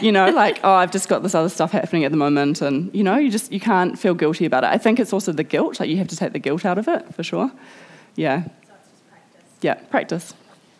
[0.02, 2.62] you know, like, oh, I've just got this other stuff happening at the moment.
[2.62, 4.68] And, you know, you just, you can't feel guilty about it.
[4.68, 5.78] I think it's also the guilt.
[5.78, 7.50] Like, you have to take the guilt out of it, for sure.
[8.16, 8.44] Yeah.
[8.44, 8.50] So
[9.10, 9.42] practice.
[9.60, 10.34] Yeah, practice.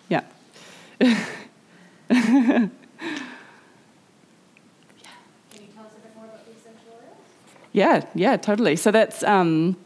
[0.08, 0.22] Yeah.
[7.72, 8.76] Yeah, yeah, totally.
[8.76, 9.76] So that's um,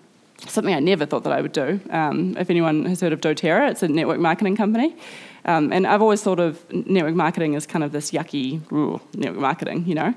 [0.46, 1.80] something I never thought that I would do.
[1.90, 4.96] Um, if anyone has heard of doTERRA, it's a network marketing company.
[5.44, 9.40] Um, and I've always thought of network marketing as kind of this yucky ooh, network
[9.40, 10.12] marketing, you know.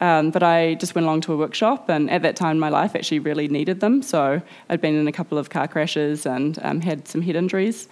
[0.00, 2.70] Um, but I just went along to a workshop, and at that time in my
[2.70, 4.00] life, actually really needed them.
[4.00, 4.40] So
[4.70, 7.88] I'd been in a couple of car crashes and um, had some head injuries.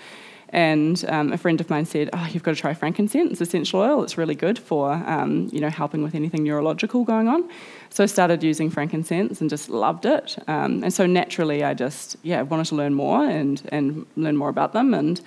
[0.51, 4.03] And um, a friend of mine said, "Oh, you've got to try frankincense essential oil.
[4.03, 7.49] It's really good for um, you know helping with anything neurological going on."
[7.91, 10.39] So I started using frankincense and just loved it.
[10.49, 14.49] Um, and so naturally, I just yeah wanted to learn more and and learn more
[14.49, 15.21] about them and.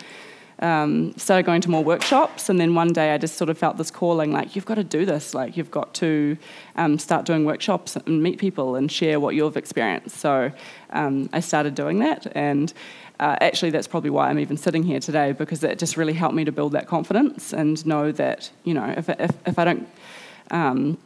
[0.63, 3.77] Um, started going to more workshops, and then one day I just sort of felt
[3.77, 6.37] this calling, like you've got to do this, like you've got to
[6.75, 10.17] um, start doing workshops and meet people and share what you've experienced.
[10.17, 10.51] So
[10.91, 12.71] um, I started doing that, and
[13.21, 16.35] uh, actually that's probably why I'm even sitting here today because it just really helped
[16.35, 19.87] me to build that confidence and know that you know if if, if I don't
[20.49, 20.97] um,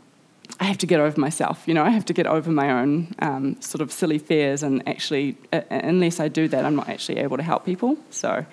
[0.59, 1.63] I have to get over myself.
[1.67, 4.87] You know, I have to get over my own um, sort of silly fears, and
[4.87, 7.97] actually, uh, unless I do that, I'm not actually able to help people.
[8.09, 8.45] So,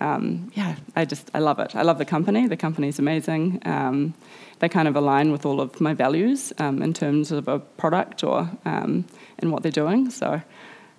[0.00, 1.74] um, yeah, I just I love it.
[1.74, 2.46] I love the company.
[2.46, 3.62] The company's amazing.
[3.64, 4.14] Um,
[4.58, 8.24] they kind of align with all of my values um, in terms of a product
[8.24, 9.06] or um,
[9.38, 10.10] in what they're doing.
[10.10, 10.42] So,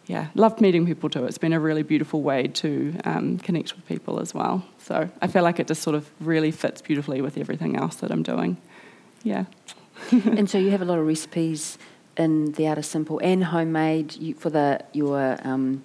[0.10, 1.26] yeah, loved meeting people too.
[1.26, 4.66] It's been a really beautiful way to um, connect with people as well.
[4.80, 8.10] So I feel like it just sort of really fits beautifully with everything else that
[8.10, 8.58] I'm doing.
[9.22, 9.46] Yeah.
[10.12, 11.78] and so you have a lot of recipes
[12.18, 15.84] in the Art of Simple and homemade for the your um,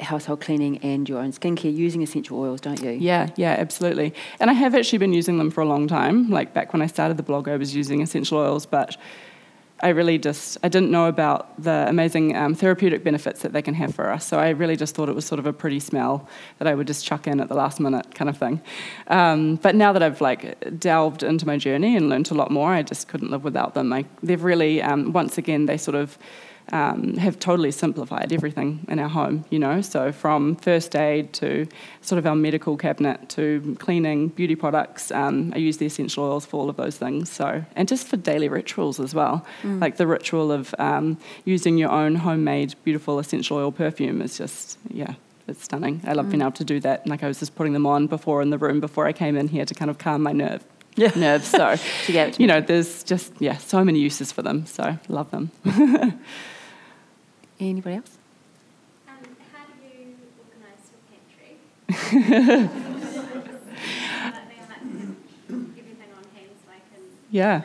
[0.00, 2.92] household cleaning and your own skincare using essential oils, don't you?
[2.92, 4.14] Yeah, yeah, absolutely.
[4.40, 6.30] And I have actually been using them for a long time.
[6.30, 8.96] Like back when I started the blog, I was using essential oils, but
[9.80, 13.74] I really just I didn't know about the amazing um, therapeutic benefits that they can
[13.74, 14.26] have for us.
[14.26, 16.26] So I really just thought it was sort of a pretty smell
[16.58, 18.62] that I would just chuck in at the last minute kind of thing.
[19.08, 22.72] Um, but now that I've like delved into my journey and learned a lot more,
[22.72, 24.06] I just couldn't live without them.
[24.22, 26.16] They've really um, once again they sort of
[26.72, 29.80] um, have totally simplified everything in our home, you know.
[29.80, 31.66] So, from first aid to
[32.00, 36.44] sort of our medical cabinet to cleaning, beauty products, um, I use the essential oils
[36.44, 37.30] for all of those things.
[37.30, 39.80] So, and just for daily rituals as well, mm.
[39.80, 44.78] like the ritual of um, using your own homemade, beautiful essential oil perfume is just,
[44.90, 45.14] yeah,
[45.46, 46.00] it's stunning.
[46.04, 46.30] I love mm.
[46.30, 47.06] being able to do that.
[47.06, 49.48] Like I was just putting them on before in the room before I came in
[49.48, 50.64] here to kind of calm my nerve.
[50.98, 51.12] Yeah.
[51.14, 51.48] nerves.
[51.48, 51.76] So,
[52.38, 54.64] you know, there's just, yeah, so many uses for them.
[54.64, 55.50] So, love them.
[57.58, 58.18] Anybody else?
[59.08, 59.14] Um,
[59.52, 62.68] how do you organise your pantry?
[67.30, 67.62] yeah.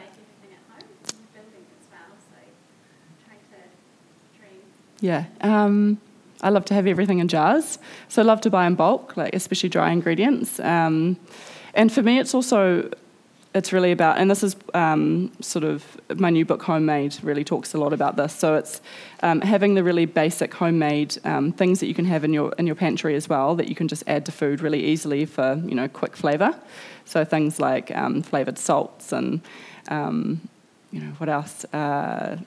[5.01, 5.25] Yeah.
[5.41, 5.99] Um,
[6.41, 7.79] I love to have everything in jars.
[8.07, 10.59] So I love to buy in bulk, like especially dry ingredients.
[10.59, 11.17] Um,
[11.73, 12.89] and for me, it's also
[13.53, 17.73] it's really about, and this is um, sort of my new book, Homemade, really talks
[17.73, 18.33] a lot about this.
[18.33, 18.81] So it's
[19.23, 22.65] um, having the really basic homemade um, things that you can have in your in
[22.65, 25.75] your pantry as well that you can just add to food really easily for you
[25.75, 26.55] know quick flavour.
[27.03, 29.41] So things like um, flavoured salts and
[29.89, 30.47] um,
[30.91, 31.65] you know what else.
[31.73, 32.37] Uh,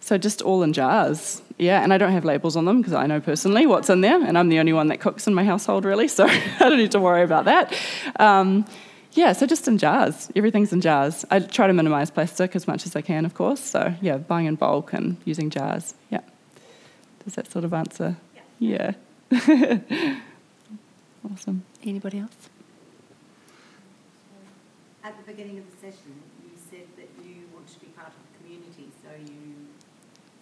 [0.00, 1.40] so just all in jars.
[1.56, 4.22] Yeah, and I don't have labels on them because I know personally what's in there,
[4.22, 6.92] and I'm the only one that cooks in my household, really, so I don't need
[6.92, 7.74] to worry about that.
[9.12, 10.30] Yeah, so just in jars.
[10.36, 11.24] Everything's in jars.
[11.30, 13.60] I try to minimize plastic as much as I can, of course.
[13.60, 15.94] So, yeah, buying in bulk and using jars.
[16.10, 16.20] Yeah.
[17.24, 18.16] Does that sort of answer?
[18.60, 18.92] Yeah.
[19.30, 20.20] yeah.
[21.32, 21.64] awesome.
[21.82, 22.50] Anybody else?
[25.02, 28.20] At the beginning of the session, you said that you want to be part of
[28.30, 29.66] the community, so you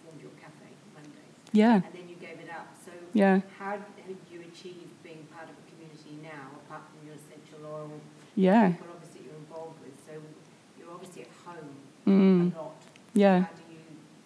[0.03, 1.13] formed your cafe Mondays.
[1.53, 1.75] Yeah.
[1.75, 2.67] And then you gave it up.
[2.85, 3.41] So, yeah.
[3.57, 3.85] how have
[4.31, 7.99] you achieved being part of a community now, apart from your essential oil?
[8.39, 8.69] Yeah.
[8.69, 9.93] people obviously you're involved with.
[10.05, 10.13] So
[10.79, 11.69] you're obviously at home
[12.07, 12.55] mm.
[12.55, 12.75] a lot.
[13.13, 13.41] Yeah.
[13.41, 13.79] How do you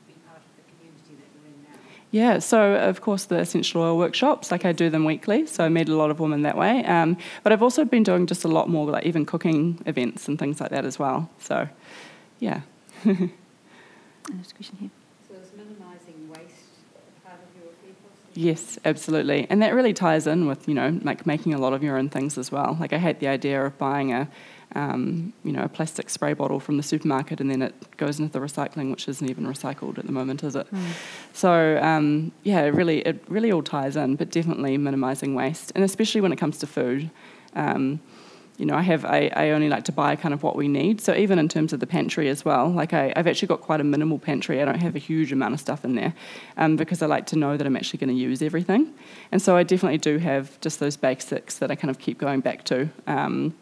[0.08, 1.80] be part of the community that you're in now?
[2.12, 5.70] Yeah, so of course the essential oil workshops, like I do them weekly, so I
[5.70, 6.86] meet a lot of women that way.
[6.86, 10.38] Um, but I've also been doing just a lot more, like even cooking events and
[10.38, 11.30] things like that as well.
[11.40, 11.68] So,
[12.40, 12.62] yeah.
[13.04, 13.20] There's
[14.52, 14.90] a question here.
[18.36, 19.46] Yes, absolutely.
[19.50, 22.10] And that really ties in with, you know, like making a lot of your own
[22.10, 22.78] things as well.
[22.80, 24.28] Like I hate the idea of buying a,
[24.76, 28.32] um, you know, a plastic spray bottle from the supermarket and then it goes into
[28.32, 30.68] the recycling, which isn't even recycled at the moment, is it?
[30.72, 30.84] Mm.
[31.34, 35.84] So um, yeah, it really, it really all ties in, but definitely minimising waste, and
[35.84, 37.12] especially when it comes to food.
[37.56, 38.00] Um,
[38.58, 41.02] you know, I have I, I only like to buy kind of what we need.
[41.02, 43.82] So even in terms of the pantry as well, like I, have actually got quite
[43.82, 44.62] a minimal pantry.
[44.62, 46.14] I don't have a huge amount of stuff in there
[46.58, 48.94] um, because I like to know that I'm actually going to use everything.
[49.32, 52.42] And so I definitely do have just those basics that I kind of keep going
[52.42, 52.90] back to.
[53.08, 53.56] Um,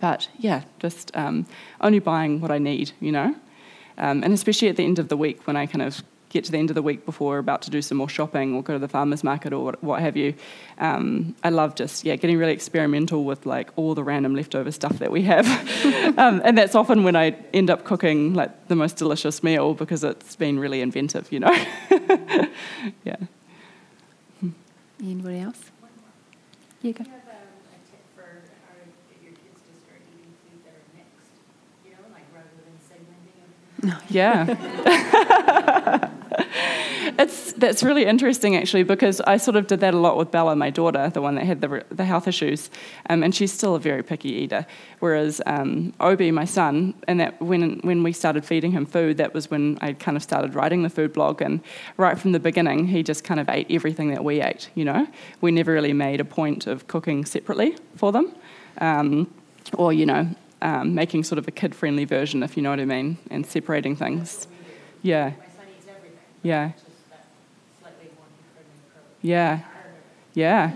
[0.00, 1.46] but yeah, just um,
[1.80, 3.36] only buying what I need, you know.
[3.98, 6.02] Um, and especially at the end of the week when I kind of
[6.32, 8.54] get to the end of the week before we're about to do some more shopping
[8.54, 10.34] or go to the farmer's market or what, what have you.
[10.78, 14.98] Um, I love just, yeah, getting really experimental with like all the random leftover stuff
[14.98, 15.46] that we have.
[16.18, 20.02] um, and that's often when I end up cooking like the most delicious meal because
[20.02, 21.52] it's been really inventive, you know?
[23.04, 23.16] yeah.
[25.00, 25.60] Anybody else?
[26.80, 27.04] Yeah, go.
[34.08, 36.08] Yeah.
[37.18, 40.56] it's that's really interesting actually because I sort of did that a lot with Bella,
[40.56, 42.70] my daughter, the one that had the, the health issues,
[43.08, 44.66] um, and she's still a very picky eater.
[45.00, 49.34] Whereas um, Obi, my son, and that when when we started feeding him food, that
[49.34, 51.60] was when I kind of started writing the food blog, and
[51.96, 54.70] right from the beginning, he just kind of ate everything that we ate.
[54.74, 55.06] You know,
[55.40, 58.34] we never really made a point of cooking separately for them,
[58.78, 59.32] um,
[59.74, 60.28] or you know
[60.62, 63.44] um, making sort of a kid friendly version, if you know what I mean, and
[63.44, 64.46] separating things.
[65.02, 65.30] Yeah.
[65.30, 66.72] My son eats everything, Yeah.
[66.72, 67.26] just that
[67.80, 69.04] slightly more different approach.
[69.22, 69.60] Yeah.
[70.34, 70.72] Yeah.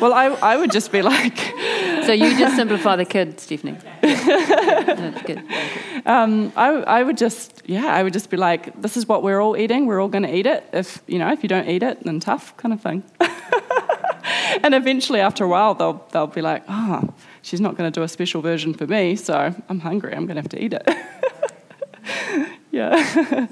[0.00, 1.38] Well, I, I would just be like,
[2.08, 3.76] So you just simplify the kid, Stephanie.
[4.00, 5.44] That's good.
[6.06, 9.42] um, I, I would just, yeah, I would just be like, this is what we're
[9.42, 9.84] all eating.
[9.84, 10.64] We're all going to eat it.
[10.72, 13.04] If, you know, if you don't eat it, then tough kind of thing.
[14.62, 17.12] and eventually, after a while, they'll, they'll be like, oh,
[17.42, 20.14] she's not going to do a special version for me, so I'm hungry.
[20.14, 20.88] I'm going to have to eat it.
[22.70, 23.48] yeah.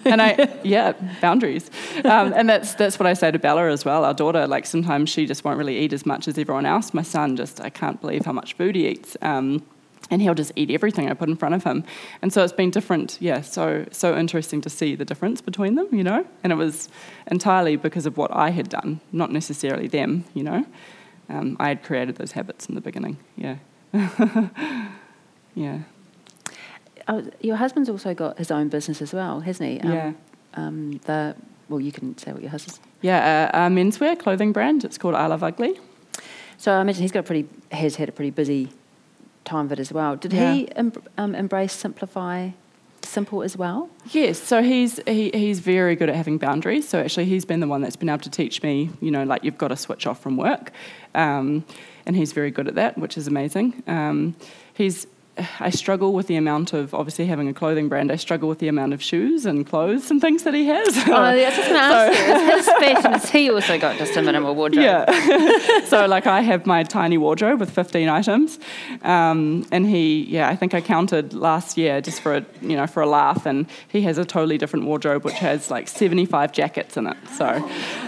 [0.04, 1.70] and I, yeah, boundaries.
[2.04, 4.46] Um, and that's, that's what I say to Bella as well, our daughter.
[4.46, 6.94] Like sometimes she just won't really eat as much as everyone else.
[6.94, 9.16] My son just, I can't believe how much food he eats.
[9.22, 9.64] Um,
[10.10, 11.84] and he'll just eat everything I put in front of him.
[12.20, 15.88] And so it's been different, yeah, so, so interesting to see the difference between them,
[15.92, 16.26] you know?
[16.42, 16.88] And it was
[17.28, 20.66] entirely because of what I had done, not necessarily them, you know?
[21.28, 23.58] Um, I had created those habits in the beginning, yeah.
[25.54, 25.82] yeah.
[27.10, 29.80] Oh, your husband's also got his own business as well, hasn't he?
[29.80, 30.12] Um, Yeah.
[30.54, 31.34] Um, the
[31.68, 32.80] well, you can say what your husband's.
[33.02, 34.84] Yeah, a, a menswear clothing brand.
[34.84, 35.78] It's called I Love Ugly.
[36.58, 38.68] So I imagine he's got a pretty has had a pretty busy
[39.44, 40.16] time of it as well.
[40.16, 42.50] Did he em- um, embrace simplify,
[43.02, 43.88] simple as well?
[44.10, 46.88] Yes, so he's he, he's very good at having boundaries.
[46.88, 48.90] So actually, he's been the one that's been able to teach me.
[49.00, 50.72] You know, like you've got to switch off from work,
[51.14, 51.64] um,
[52.04, 53.82] and he's very good at that, which is amazing.
[53.86, 54.34] Um,
[54.74, 55.06] he's
[55.60, 58.10] I struggle with the amount of obviously having a clothing brand.
[58.10, 60.96] I struggle with the amount of shoes and clothes and things that he has.
[61.08, 62.18] Oh, was just ask.
[62.18, 63.38] Is his fashion?
[63.38, 64.84] He also got just a minimal wardrobe?
[64.84, 65.84] Yeah.
[65.84, 68.58] so like I have my tiny wardrobe with 15 items,
[69.02, 72.86] um, and he, yeah, I think I counted last year just for a, you know
[72.86, 76.96] for a laugh, and he has a totally different wardrobe which has like 75 jackets
[76.96, 77.16] in it.
[77.36, 77.46] So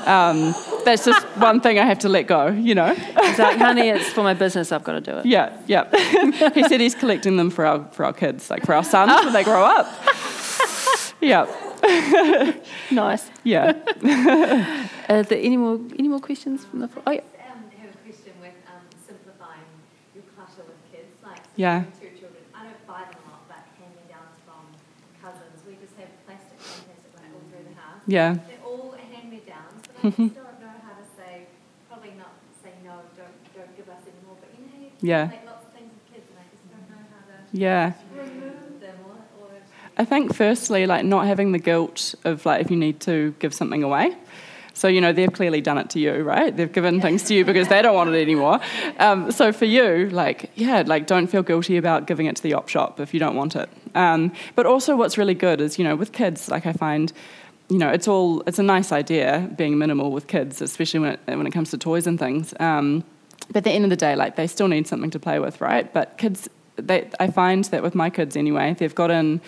[0.06, 0.54] um,
[0.84, 2.94] that's just one thing I have to let go, you know.
[2.94, 4.72] He's like, honey, it's for my business.
[4.72, 5.26] I've got to do it.
[5.26, 5.88] Yeah, yeah.
[6.52, 9.32] he said he's collecting them for our for our kids, like for our sons when
[9.34, 9.86] they grow up.
[11.22, 11.46] Yeah,
[12.90, 13.30] Nice.
[13.44, 13.78] yeah.
[15.08, 17.04] Are there any more any more questions from the floor?
[17.06, 17.20] Oh, yeah.
[17.46, 19.62] um, have a question with um, simplifying
[20.18, 21.84] your clutter with kids, like Yeah.
[22.00, 22.42] two children.
[22.50, 24.66] I don't buy them a lot, but hand me downs from
[25.22, 25.62] cousins.
[25.62, 28.02] We just have plastic containers that run all through the house.
[28.10, 28.42] Yeah.
[28.50, 31.46] They're all hand me downs, but I just don't know how to say.
[31.86, 32.34] Probably not
[32.66, 32.98] say no.
[33.14, 34.34] Don't don't give us any more.
[34.42, 35.30] But you know, you can Yeah.
[35.30, 37.92] make lots of things with kids, and I just don't know how to Yeah.
[38.16, 39.44] remove them or.
[39.44, 39.50] or
[39.98, 43.52] I think firstly, like not having the guilt of like if you need to give
[43.54, 44.16] something away.
[44.74, 46.56] So you know they've clearly done it to you, right?
[46.56, 48.58] They've given things to you because they don't want it anymore.
[48.98, 52.54] Um, so for you, like yeah, like don't feel guilty about giving it to the
[52.54, 53.68] op shop if you don't want it.
[53.94, 57.12] Um, but also, what's really good is you know with kids, like I find.
[57.68, 61.20] You know, it's all it's a nice idea being minimal with kids, especially when it,
[61.26, 62.52] when it comes to toys and things.
[62.60, 63.02] Um,
[63.48, 65.58] but at the end of the day, like they still need something to play with,
[65.60, 65.90] right?
[65.90, 69.40] But kids, they, I find that with my kids anyway, they've gotten,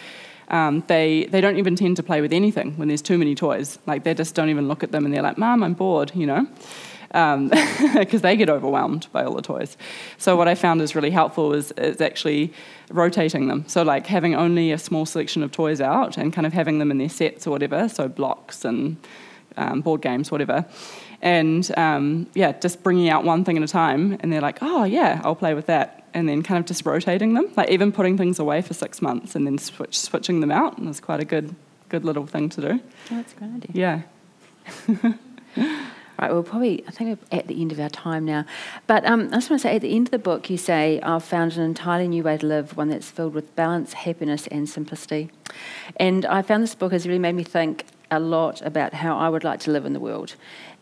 [0.49, 3.79] um, they they don't even tend to play with anything when there's too many toys.
[3.87, 6.27] Like they just don't even look at them and they're like, "Mom, I'm bored," you
[6.27, 6.47] know,
[7.95, 9.77] because they get overwhelmed by all the toys.
[10.18, 12.53] So what I found is really helpful is is actually
[12.91, 13.64] rotating them.
[13.68, 16.91] So like having only a small selection of toys out and kind of having them
[16.91, 17.89] in their sets or whatever.
[17.89, 18.97] So blocks and
[19.57, 20.66] um, board games, whatever.
[21.22, 24.85] And um, yeah, just bringing out one thing at a time, and they're like, oh,
[24.85, 26.04] yeah, I'll play with that.
[26.15, 29.35] And then kind of just rotating them, like even putting things away for six months
[29.35, 30.79] and then switch, switching them out.
[30.79, 31.55] And it's quite a good,
[31.89, 32.81] good little thing to do.
[33.11, 34.05] Oh, that's a great idea.
[34.97, 35.12] Yeah.
[36.21, 38.45] Right, well, probably, I think we're at the end of our time now.
[38.87, 41.01] But um, I just want to say, at the end of the book, you say,
[41.01, 44.69] I've found an entirely new way to live, one that's filled with balance, happiness, and
[44.69, 45.31] simplicity.
[45.97, 49.29] And I found this book has really made me think a lot about how I
[49.29, 50.37] would like to live in the world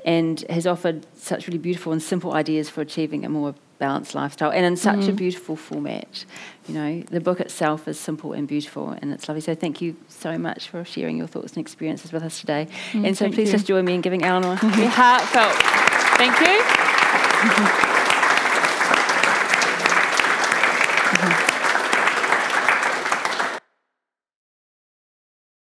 [0.05, 4.53] and has offered such really beautiful and simple ideas for achieving a more balanced lifestyle
[4.53, 5.16] and in such a mm.
[5.16, 6.24] beautiful format.
[6.68, 9.41] You know, the book itself is simple and beautiful and it's lovely.
[9.41, 12.68] So thank you so much for sharing your thoughts and experiences with us today.
[12.93, 13.55] Mm, and so please you.
[13.55, 15.83] just join me in giving Eleanor a heartfelt
[16.22, 17.87] thank you.